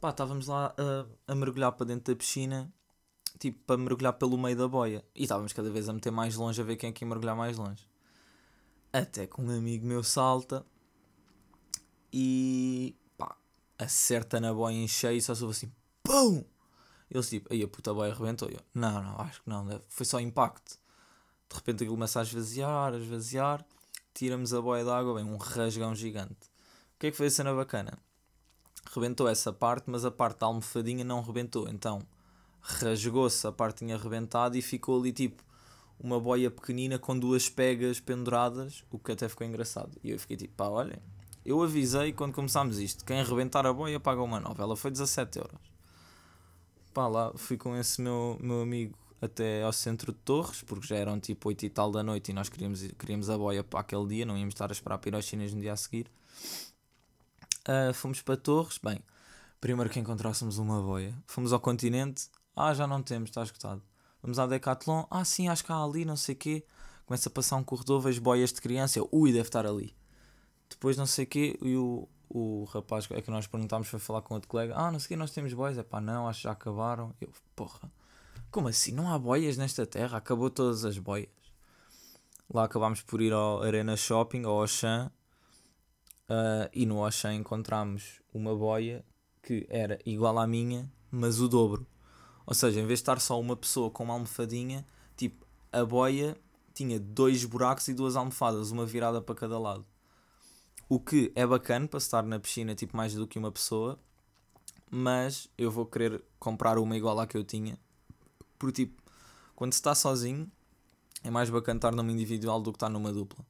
Pá, 0.00 0.10
estávamos 0.10 0.46
lá 0.46 0.72
a, 0.78 1.32
a 1.32 1.34
mergulhar 1.34 1.72
para 1.72 1.86
dentro 1.86 2.14
da 2.14 2.16
piscina, 2.16 2.72
tipo, 3.40 3.58
para 3.64 3.76
mergulhar 3.76 4.12
pelo 4.12 4.38
meio 4.38 4.56
da 4.56 4.68
boia. 4.68 5.04
E 5.12 5.24
estávamos 5.24 5.52
cada 5.52 5.70
vez 5.70 5.88
a 5.88 5.92
meter 5.92 6.12
mais 6.12 6.36
longe, 6.36 6.60
a 6.60 6.64
ver 6.64 6.76
quem 6.76 6.90
é 6.90 6.92
que 6.92 7.02
ia 7.02 7.08
mergulhar 7.08 7.34
mais 7.34 7.58
longe. 7.58 7.84
Até 8.94 9.26
que 9.26 9.40
um 9.40 9.50
amigo 9.50 9.84
meu 9.84 10.04
salta 10.04 10.64
e 12.12 12.96
pá, 13.18 13.36
acerta 13.78 14.38
na 14.38 14.54
boia 14.54 14.74
em 14.74 14.86
cheio 14.86 15.18
e 15.18 15.22
só 15.22 15.34
soube 15.34 15.50
assim, 15.50 15.72
PUM! 16.02 16.44
Eles 17.10 17.28
tipo, 17.28 17.52
aí 17.52 17.62
a 17.62 17.68
puta 17.68 17.92
boia 17.92 18.12
arrebentou. 18.12 18.48
Eu, 18.48 18.60
não, 18.72 19.02
não, 19.02 19.20
acho 19.20 19.42
que 19.42 19.48
não, 19.50 19.66
foi 19.88 20.06
só 20.06 20.20
impacto 20.20 20.78
de 21.48 21.56
repente 21.56 21.76
aquilo 21.76 21.96
começa 21.96 22.20
a 22.20 22.22
esvaziar, 22.22 22.92
a 22.92 22.96
esvaziar, 22.96 23.64
tiramos 24.12 24.52
a 24.52 24.60
boia 24.60 24.84
d'água, 24.84 25.14
bem, 25.14 25.24
um 25.24 25.36
rasgão 25.36 25.94
gigante. 25.94 26.48
O 26.94 26.98
que 26.98 27.08
é 27.08 27.10
que 27.10 27.16
foi 27.16 27.26
a 27.26 27.30
cena 27.30 27.54
bacana? 27.54 27.98
Rebentou 28.92 29.28
essa 29.28 29.52
parte, 29.52 29.88
mas 29.88 30.04
a 30.04 30.10
parte 30.10 30.40
da 30.40 30.46
almofadinha 30.46 31.04
não 31.04 31.22
rebentou, 31.22 31.68
então 31.68 32.02
rasgou-se 32.60 33.46
a 33.46 33.52
parte 33.52 33.78
tinha 33.78 33.96
rebentado 33.96 34.56
e 34.56 34.62
ficou 34.62 34.98
ali 34.98 35.12
tipo 35.12 35.42
uma 35.98 36.20
boia 36.20 36.50
pequenina 36.50 36.98
com 36.98 37.18
duas 37.18 37.48
pegas 37.48 38.00
penduradas, 38.00 38.84
o 38.90 38.98
que 38.98 39.12
até 39.12 39.28
ficou 39.28 39.46
engraçado. 39.46 39.98
E 40.02 40.10
eu 40.10 40.18
fiquei 40.18 40.36
tipo, 40.36 40.54
pá, 40.54 40.68
olhem, 40.68 40.98
eu 41.44 41.62
avisei 41.62 42.12
quando 42.12 42.32
começámos 42.32 42.78
isto, 42.78 43.04
quem 43.04 43.20
arrebentar 43.20 43.66
a 43.66 43.72
boia 43.72 44.00
paga 44.00 44.22
uma 44.22 44.40
nova, 44.40 44.62
ela 44.62 44.76
foi 44.76 44.90
17 44.90 45.38
euros. 45.38 45.60
Pá, 46.92 47.06
lá 47.06 47.32
fui 47.36 47.56
com 47.56 47.76
esse 47.76 48.00
meu, 48.00 48.38
meu 48.40 48.60
amigo 48.62 48.96
até 49.20 49.62
ao 49.62 49.72
centro 49.72 50.12
de 50.12 50.18
Torres, 50.18 50.62
porque 50.62 50.86
já 50.86 50.96
eram 50.96 51.18
tipo 51.18 51.48
8 51.48 51.66
e 51.66 51.70
tal 51.70 51.90
da 51.90 52.02
noite 52.02 52.30
e 52.30 52.34
nós 52.34 52.48
queríamos, 52.48 52.80
queríamos 52.98 53.30
a 53.30 53.38
boia 53.38 53.64
para 53.64 53.80
aquele 53.80 54.06
dia, 54.06 54.26
não 54.26 54.36
íamos 54.36 54.54
estar 54.54 54.70
a 54.70 54.72
esperar 54.72 54.98
para 54.98 55.08
ir 55.08 55.14
aos 55.14 55.32
no 55.32 55.60
dia 55.60 55.72
a 55.72 55.76
seguir. 55.76 56.10
Uh, 57.66 57.94
fomos 57.94 58.20
para 58.20 58.36
Torres, 58.36 58.78
bem, 58.82 59.00
primeiro 59.60 59.90
que 59.90 59.98
encontrássemos 59.98 60.58
uma 60.58 60.80
boia. 60.82 61.14
Fomos 61.26 61.52
ao 61.52 61.60
continente, 61.60 62.28
ah, 62.54 62.74
já 62.74 62.86
não 62.86 63.02
temos, 63.02 63.30
está 63.30 63.42
escutado. 63.42 63.82
Vamos 64.24 64.38
à 64.38 64.46
Decathlon, 64.46 65.04
ah, 65.10 65.24
sim, 65.24 65.48
acho 65.48 65.62
que 65.62 65.70
há 65.70 65.84
ali, 65.84 66.04
não 66.04 66.16
sei 66.16 66.34
o 66.34 66.38
quê. 66.38 66.64
Começa 67.04 67.28
a 67.28 67.32
passar 67.32 67.56
um 67.56 67.62
corredor, 67.62 68.00
vejo 68.00 68.20
boias 68.20 68.52
de 68.52 68.60
criança, 68.60 68.98
eu, 68.98 69.06
ui, 69.12 69.30
deve 69.30 69.46
estar 69.48 69.66
ali. 69.66 69.94
Depois 70.68 70.96
não 70.96 71.04
sei 71.04 71.26
o 71.26 71.28
quê, 71.28 71.58
e 71.60 71.76
o, 71.76 72.08
o 72.30 72.64
rapaz 72.64 73.06
é 73.10 73.20
que 73.20 73.30
nós 73.30 73.46
perguntámos 73.46 73.86
foi 73.86 74.00
falar 74.00 74.22
com 74.22 74.32
outro 74.32 74.48
colega, 74.48 74.74
ah, 74.74 74.90
não 74.90 74.98
sei 74.98 75.04
o 75.04 75.08
quê, 75.08 75.16
nós 75.16 75.30
temos 75.30 75.52
boias, 75.52 75.76
é 75.76 75.82
pá, 75.82 76.00
não, 76.00 76.26
acho 76.26 76.40
que 76.40 76.44
já 76.44 76.52
acabaram. 76.52 77.14
Eu, 77.20 77.30
porra 77.54 77.92
como 78.54 78.68
assim? 78.68 78.92
Não 78.92 79.12
há 79.12 79.18
boias 79.18 79.56
nesta 79.56 79.84
terra? 79.84 80.18
Acabou 80.18 80.48
todas 80.48 80.84
as 80.84 80.96
boias. 80.96 81.28
Lá 82.48 82.62
acabámos 82.62 83.02
por 83.02 83.20
ir 83.20 83.32
ao 83.32 83.60
Arena 83.60 83.96
Shopping, 83.96 84.44
ao 84.44 84.60
Auchan, 84.60 85.10
uh, 86.30 86.70
e 86.72 86.86
no 86.86 87.04
Auchan 87.04 87.34
encontramos 87.34 88.22
uma 88.32 88.54
boia 88.54 89.04
que 89.42 89.66
era 89.68 89.98
igual 90.06 90.38
à 90.38 90.46
minha, 90.46 90.88
mas 91.10 91.40
o 91.40 91.48
dobro. 91.48 91.84
Ou 92.46 92.54
seja, 92.54 92.80
em 92.80 92.86
vez 92.86 92.98
de 92.98 93.02
estar 93.02 93.20
só 93.20 93.40
uma 93.40 93.56
pessoa 93.56 93.90
com 93.90 94.04
uma 94.04 94.14
almofadinha, 94.14 94.86
tipo, 95.16 95.46
a 95.72 95.84
boia 95.84 96.36
tinha 96.74 96.98
dois 96.98 97.44
buracos 97.44 97.88
e 97.88 97.94
duas 97.94 98.16
almofadas, 98.16 98.70
uma 98.70 98.84
virada 98.84 99.20
para 99.20 99.34
cada 99.34 99.58
lado. 99.58 99.84
O 100.88 101.00
que 101.00 101.32
é 101.34 101.46
bacana 101.46 101.88
para 101.88 101.98
estar 101.98 102.22
na 102.22 102.38
piscina, 102.38 102.74
tipo, 102.74 102.96
mais 102.96 103.14
do 103.14 103.26
que 103.26 103.38
uma 103.38 103.50
pessoa, 103.50 103.98
mas 104.90 105.48
eu 105.56 105.70
vou 105.70 105.86
querer 105.86 106.22
comprar 106.38 106.78
uma 106.78 106.96
igual 106.96 107.18
à 107.18 107.26
que 107.26 107.36
eu 107.36 107.44
tinha, 107.44 107.78
porque, 108.58 108.84
tipo, 108.84 109.02
quando 109.56 109.72
se 109.72 109.78
está 109.78 109.94
sozinho, 109.94 110.50
é 111.22 111.30
mais 111.30 111.48
bacana 111.48 111.78
estar 111.78 111.92
numa 111.92 112.12
individual 112.12 112.60
do 112.60 112.70
que 112.70 112.76
estar 112.76 112.90
numa 112.90 113.12
dupla. 113.12 113.44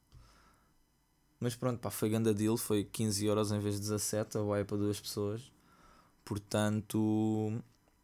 Mas 1.40 1.56
pronto, 1.56 1.80
pá, 1.80 1.90
foi 1.90 2.08
grande 2.08 2.32
deal, 2.32 2.56
foi 2.56 2.84
15 2.84 3.26
euros 3.26 3.52
em 3.52 3.58
vez 3.58 3.74
de 3.74 3.80
17, 3.82 4.38
a 4.38 4.42
boia 4.42 4.64
para 4.64 4.76
duas 4.76 5.00
pessoas. 5.00 5.52
Portanto, 6.24 7.52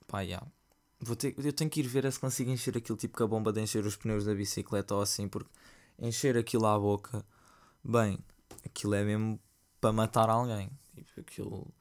pá, 0.07 0.21
yeah. 0.23 0.47
Vou 1.01 1.17
ter, 1.17 1.35
eu 1.39 1.53
tenho 1.53 1.71
que 1.71 1.81
ir 1.81 1.87
ver 1.89 2.11
se 2.13 2.21
consigo 2.21 2.51
encher 2.51 2.77
aquilo 2.77 2.99
tipo 2.99 3.17
com 3.17 3.25
a 3.25 3.27
bomba 3.27 3.53
de 3.53 3.61
encher 3.61 3.85
os 3.87 3.97
pneus 3.97 4.25
da 4.25 4.35
bicicleta 4.35 4.95
ou 4.95 5.01
assim, 5.01 5.29
porque 5.29 5.51
encher 5.99 6.37
aquilo 6.37 6.67
à 6.67 6.79
boca, 6.79 7.25
bem, 7.83 8.19
aquilo 8.65 8.95
é 8.95 9.03
mesmo 9.03 9.41
para 9.81 9.93
matar 9.93 10.29
alguém. 10.29 10.71
Tipo, 10.95 11.21
aquilo 11.21 11.75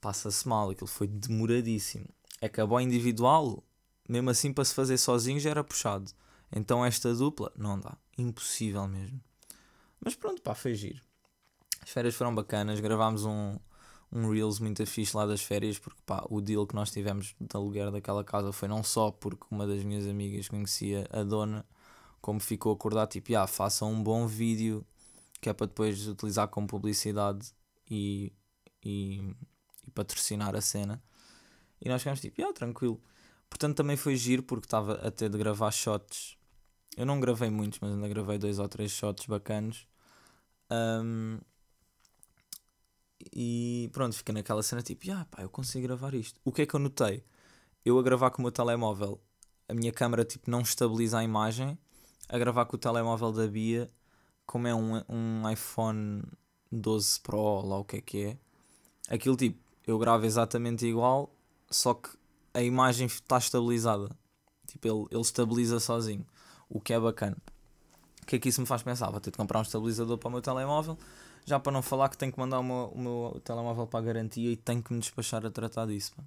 passa-se 0.00 0.48
mal, 0.48 0.70
aquilo 0.70 0.88
foi 0.88 1.06
demoradíssimo. 1.06 2.08
É 2.40 2.48
que 2.48 2.60
a 2.60 2.66
boia 2.66 2.84
individual 2.84 3.62
mesmo 4.08 4.30
assim 4.30 4.52
para 4.52 4.64
se 4.64 4.74
fazer 4.74 4.98
sozinho 4.98 5.40
já 5.40 5.50
era 5.50 5.64
puxado. 5.64 6.10
Então 6.52 6.84
esta 6.84 7.14
dupla 7.14 7.52
não 7.56 7.78
dá, 7.78 7.96
impossível 8.16 8.86
mesmo. 8.86 9.20
Mas 10.00 10.14
pronto, 10.14 10.40
pá, 10.42 10.54
foi 10.54 10.74
giro. 10.74 11.00
As 11.82 11.90
férias 11.90 12.14
foram 12.14 12.34
bacanas, 12.34 12.80
gravámos 12.80 13.24
um, 13.24 13.58
um 14.12 14.30
Reels 14.30 14.60
muito 14.60 14.84
fixe 14.86 15.16
lá 15.16 15.26
das 15.26 15.42
férias, 15.42 15.78
porque 15.78 16.00
pá, 16.06 16.24
o 16.30 16.40
deal 16.40 16.66
que 16.66 16.74
nós 16.74 16.90
tivemos 16.90 17.34
de 17.40 17.56
aluguer 17.56 17.90
daquela 17.90 18.24
casa 18.24 18.52
foi 18.52 18.68
não 18.68 18.82
só 18.82 19.10
porque 19.10 19.44
uma 19.50 19.66
das 19.66 19.82
minhas 19.82 20.06
amigas 20.06 20.48
conhecia 20.48 21.06
a 21.10 21.22
dona, 21.22 21.64
como 22.20 22.40
ficou 22.40 22.72
acordado, 22.72 23.10
tipo, 23.10 23.36
ah, 23.36 23.46
faça 23.46 23.84
um 23.84 24.02
bom 24.02 24.26
vídeo 24.26 24.84
que 25.40 25.48
é 25.48 25.52
para 25.52 25.66
depois 25.66 26.06
utilizar 26.08 26.48
como 26.48 26.66
publicidade 26.66 27.52
e, 27.90 28.32
e, 28.84 29.34
e 29.86 29.90
patrocinar 29.94 30.54
a 30.56 30.60
cena. 30.60 31.02
E 31.80 31.88
nós 31.88 32.00
ficamos 32.02 32.20
tipo, 32.20 32.42
ah, 32.42 32.52
tranquilo. 32.52 33.00
Portanto, 33.48 33.76
também 33.76 33.96
foi 33.96 34.16
giro 34.16 34.42
porque 34.42 34.66
estava 34.66 34.94
a 34.94 35.10
ter 35.10 35.28
de 35.28 35.38
gravar 35.38 35.70
shots. 35.70 36.36
Eu 36.96 37.06
não 37.06 37.20
gravei 37.20 37.50
muitos, 37.50 37.78
mas 37.80 37.92
ainda 37.92 38.08
gravei 38.08 38.38
dois 38.38 38.58
ou 38.58 38.68
três 38.68 38.90
shots 38.92 39.26
bacanos. 39.26 39.86
Um, 40.70 41.38
e 43.32 43.90
pronto, 43.92 44.16
fica 44.16 44.32
naquela 44.32 44.62
cena 44.62 44.82
tipo, 44.82 45.10
ah, 45.12 45.26
pá, 45.30 45.42
eu 45.42 45.48
consigo 45.48 45.86
gravar 45.86 46.14
isto. 46.14 46.40
O 46.44 46.52
que 46.52 46.62
é 46.62 46.66
que 46.66 46.74
eu 46.74 46.80
notei? 46.80 47.24
Eu 47.84 47.98
a 47.98 48.02
gravar 48.02 48.30
com 48.30 48.38
o 48.38 48.42
meu 48.42 48.52
telemóvel, 48.52 49.20
a 49.68 49.74
minha 49.74 49.92
câmera 49.92 50.24
tipo 50.24 50.50
não 50.50 50.60
estabiliza 50.60 51.18
a 51.18 51.24
imagem. 51.24 51.78
A 52.28 52.38
gravar 52.38 52.64
com 52.64 52.74
o 52.76 52.78
telemóvel 52.78 53.30
da 53.30 53.46
Bia, 53.46 53.88
como 54.44 54.66
é 54.66 54.74
um, 54.74 55.00
um 55.08 55.48
iPhone 55.48 56.24
12 56.72 57.20
Pro, 57.20 57.60
lá 57.62 57.78
o 57.78 57.84
que 57.84 57.96
é 57.98 58.00
que 58.00 58.24
é, 58.24 58.36
aquilo 59.08 59.36
tipo, 59.36 59.58
eu 59.86 59.98
gravo 59.98 60.26
exatamente 60.26 60.84
igual, 60.84 61.32
só 61.70 61.94
que 61.94 62.10
a 62.52 62.62
imagem 62.62 63.06
está 63.06 63.38
estabilizada. 63.38 64.08
Tipo, 64.66 64.88
ele, 64.88 65.06
ele 65.10 65.20
estabiliza 65.20 65.78
sozinho. 65.78 66.26
O 66.68 66.80
que 66.80 66.92
é 66.92 66.98
bacana. 66.98 67.36
O 68.22 68.26
que 68.26 68.36
é 68.36 68.38
que 68.38 68.48
isso 68.48 68.60
me 68.60 68.66
faz 68.66 68.82
pensar? 68.82 69.10
Vou 69.10 69.20
ter 69.20 69.30
de 69.30 69.36
comprar 69.36 69.60
um 69.60 69.62
estabilizador 69.62 70.18
para 70.18 70.28
o 70.28 70.32
meu 70.32 70.40
telemóvel. 70.40 70.98
Já 71.46 71.60
para 71.60 71.70
não 71.70 71.80
falar 71.80 72.08
que 72.08 72.18
tenho 72.18 72.32
que 72.32 72.38
mandar 72.40 72.58
o 72.58 72.64
meu, 72.64 72.92
o 72.92 72.98
meu 72.98 73.40
telemóvel 73.44 73.86
para 73.86 74.00
a 74.00 74.02
garantia 74.02 74.50
e 74.50 74.56
tenho 74.56 74.82
que 74.82 74.92
me 74.92 74.98
despachar 74.98 75.46
a 75.46 75.50
tratar 75.50 75.86
disso. 75.86 76.12
Pá. 76.16 76.24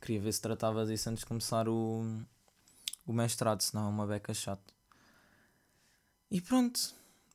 Queria 0.00 0.20
ver 0.20 0.32
se 0.32 0.42
tratava 0.42 0.84
disso 0.84 1.08
antes 1.08 1.20
de 1.20 1.26
começar 1.26 1.68
o, 1.68 2.04
o 3.06 3.12
mestrado, 3.12 3.60
senão 3.62 3.86
é 3.86 3.88
uma 3.88 4.04
beca 4.08 4.34
chato. 4.34 4.74
E 6.28 6.40
pronto, 6.40 6.80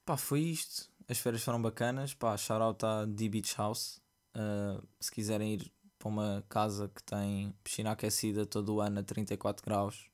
pá, 0.05 0.17
foi 0.17 0.41
isto. 0.41 0.89
As 1.07 1.19
férias 1.19 1.41
foram 1.41 1.61
bacanas. 1.61 2.13
Pá, 2.13 2.35
shout 2.35 2.61
out 2.61 2.85
à 2.85 3.07
The 3.07 3.29
Beach 3.29 3.55
House. 3.57 4.01
Uh, 4.35 4.85
se 4.99 5.09
quiserem 5.09 5.53
ir 5.53 5.71
para 5.97 6.09
uma 6.09 6.43
casa 6.49 6.89
que 6.93 7.01
tem 7.01 7.53
piscina 7.63 7.91
aquecida 7.91 8.45
todo 8.45 8.75
o 8.75 8.81
ano 8.81 8.99
a 8.99 9.03
34 9.03 9.65
graus. 9.65 10.05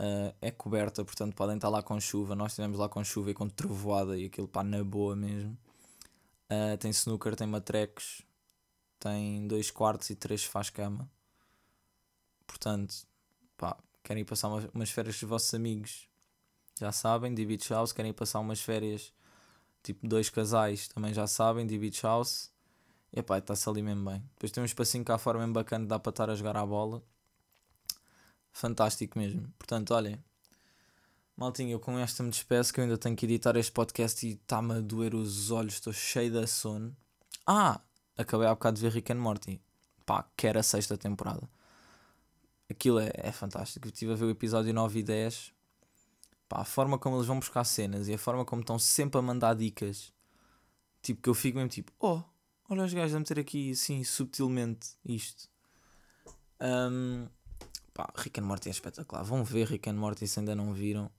Uh, 0.00 0.34
é 0.40 0.50
coberta, 0.50 1.04
portanto 1.04 1.34
podem 1.34 1.56
estar 1.56 1.68
lá 1.68 1.82
com 1.82 2.00
chuva. 2.00 2.34
Nós 2.34 2.52
estivemos 2.52 2.78
lá 2.78 2.88
com 2.88 3.04
chuva 3.04 3.32
e 3.32 3.34
com 3.34 3.46
trovoada 3.50 4.16
e 4.16 4.24
aquilo 4.24 4.48
pá, 4.48 4.64
na 4.64 4.82
boa 4.82 5.14
mesmo. 5.14 5.58
Uh, 6.50 6.76
tem 6.78 6.90
snooker, 6.90 7.34
tem 7.34 7.46
matrecos, 7.46 8.22
tem 9.00 9.46
dois 9.48 9.70
quartos 9.70 10.10
e 10.10 10.14
três 10.14 10.44
faz 10.44 10.70
cama. 10.70 11.10
Portanto, 12.46 12.94
pá, 13.56 13.76
querem 14.02 14.22
ir 14.22 14.24
passar 14.24 14.48
umas, 14.48 14.64
umas 14.72 14.90
férias 14.90 15.18
com 15.18 15.26
os 15.26 15.30
vossos 15.30 15.52
amigos, 15.54 16.08
já 16.80 16.92
sabem, 16.92 17.34
de 17.34 17.44
Beach 17.44 17.72
House. 17.72 17.92
Querem 17.92 18.10
ir 18.10 18.14
passar 18.14 18.40
umas 18.40 18.60
férias, 18.60 19.12
tipo 19.82 20.06
dois 20.06 20.30
casais, 20.30 20.88
também 20.88 21.12
já 21.12 21.26
sabem, 21.26 21.66
de 21.66 21.78
Beach 21.78 22.02
House. 22.02 22.50
E 23.12 23.22
pá, 23.22 23.38
está-se 23.38 23.68
ali 23.68 23.82
mesmo 23.82 24.08
bem. 24.10 24.20
Depois 24.34 24.52
tem 24.52 24.62
um 24.62 24.66
espacinho 24.66 25.04
cá 25.04 25.18
fora 25.18 25.38
mesmo 25.38 25.54
bacana, 25.54 25.86
dá 25.86 25.98
para 25.98 26.10
estar 26.10 26.30
a 26.30 26.34
jogar 26.34 26.56
à 26.56 26.66
bola. 26.66 27.02
Fantástico 28.52 29.18
mesmo. 29.18 29.52
Portanto, 29.58 29.92
olhem. 29.94 30.22
Maltinho, 31.36 31.72
eu 31.72 31.80
com 31.80 31.98
esta 31.98 32.22
me 32.22 32.30
despeço 32.30 32.72
que 32.72 32.80
eu 32.80 32.84
ainda 32.84 32.96
tenho 32.96 33.14
que 33.14 33.26
editar 33.26 33.54
este 33.56 33.70
podcast 33.70 34.26
e 34.26 34.32
está-me 34.32 34.72
a 34.74 34.80
doer 34.80 35.14
os 35.14 35.50
olhos, 35.50 35.74
estou 35.74 35.92
cheio 35.92 36.32
de 36.32 36.46
sono. 36.46 36.96
Ah! 37.46 37.78
Acabei 38.16 38.46
há 38.46 38.54
bocado 38.54 38.76
de 38.76 38.82
ver 38.82 38.92
Rick 38.92 39.12
and 39.12 39.16
Morty. 39.16 39.60
Pá, 40.06 40.26
quero 40.34 40.58
a 40.58 40.62
sexta 40.62 40.96
temporada. 40.96 41.46
Aquilo 42.70 42.98
é, 42.98 43.10
é 43.14 43.30
fantástico. 43.30 43.86
Estive 43.86 44.12
a 44.12 44.14
ver 44.16 44.24
o 44.24 44.30
episódio 44.30 44.72
9 44.72 45.00
e 45.00 45.02
10. 45.02 45.52
Pá, 46.48 46.62
a 46.62 46.64
forma 46.64 46.98
como 46.98 47.16
eles 47.16 47.26
vão 47.26 47.38
buscar 47.38 47.64
cenas 47.64 48.08
e 48.08 48.14
a 48.14 48.18
forma 48.18 48.42
como 48.42 48.62
estão 48.62 48.78
sempre 48.78 49.18
a 49.18 49.22
mandar 49.22 49.54
dicas. 49.54 50.14
Tipo, 51.02 51.20
que 51.20 51.28
eu 51.28 51.34
fico 51.34 51.58
mesmo 51.58 51.68
tipo, 51.68 51.92
oh, 52.00 52.22
olha 52.70 52.82
os 52.82 52.94
gajos 52.94 53.14
a 53.14 53.18
meter 53.18 53.38
aqui 53.38 53.72
assim 53.72 54.02
subtilmente 54.04 54.96
isto. 55.04 55.50
Um, 56.62 57.28
pá, 57.92 58.10
Rick 58.16 58.40
and 58.40 58.44
Morty 58.44 58.68
é 58.68 58.72
espetacular. 58.72 59.22
Vão 59.22 59.44
ver 59.44 59.66
Rick 59.66 59.90
and 59.90 59.96
Morty 59.96 60.26
se 60.26 60.38
ainda 60.38 60.56
não 60.56 60.72
viram. 60.72 61.10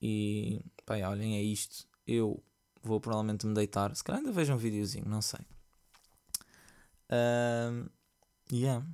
E 0.00 0.60
pá, 0.86 0.96
olhem, 1.08 1.36
é 1.36 1.42
isto. 1.42 1.86
Eu 2.06 2.42
vou 2.82 3.00
provavelmente 3.00 3.46
me 3.46 3.54
deitar. 3.54 3.94
Se 3.94 4.02
calhar 4.02 4.20
ainda 4.20 4.32
vejo 4.32 4.54
um 4.54 4.56
videozinho, 4.56 5.06
não 5.08 5.20
sei. 5.20 5.40
Um, 7.10 7.86
yeah. 8.52 8.84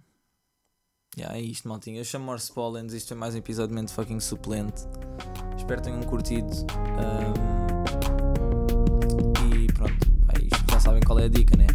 Yeah, 1.17 1.37
é 1.37 1.40
isto, 1.40 1.69
maltinho. 1.69 1.99
Eu 1.99 2.05
chamo 2.05 2.25
Morse 2.25 2.53
Pollens. 2.53 2.93
Isto 2.93 3.14
é 3.14 3.17
mais 3.17 3.35
um 3.35 3.38
episódio 3.38 3.85
de 3.85 3.93
Fucking 3.93 4.21
Suplente. 4.21 4.83
Espero 5.57 5.81
que 5.81 5.88
tenham 5.88 6.03
curtido. 6.03 6.51
E 9.53 9.73
pronto, 9.73 10.07
é 10.35 10.45
isto. 10.45 10.73
Já 10.73 10.81
sabem 10.81 11.03
qual 11.03 11.21
é 11.21 11.25
a 11.25 11.29
dica, 11.29 11.57
né? 11.57 11.67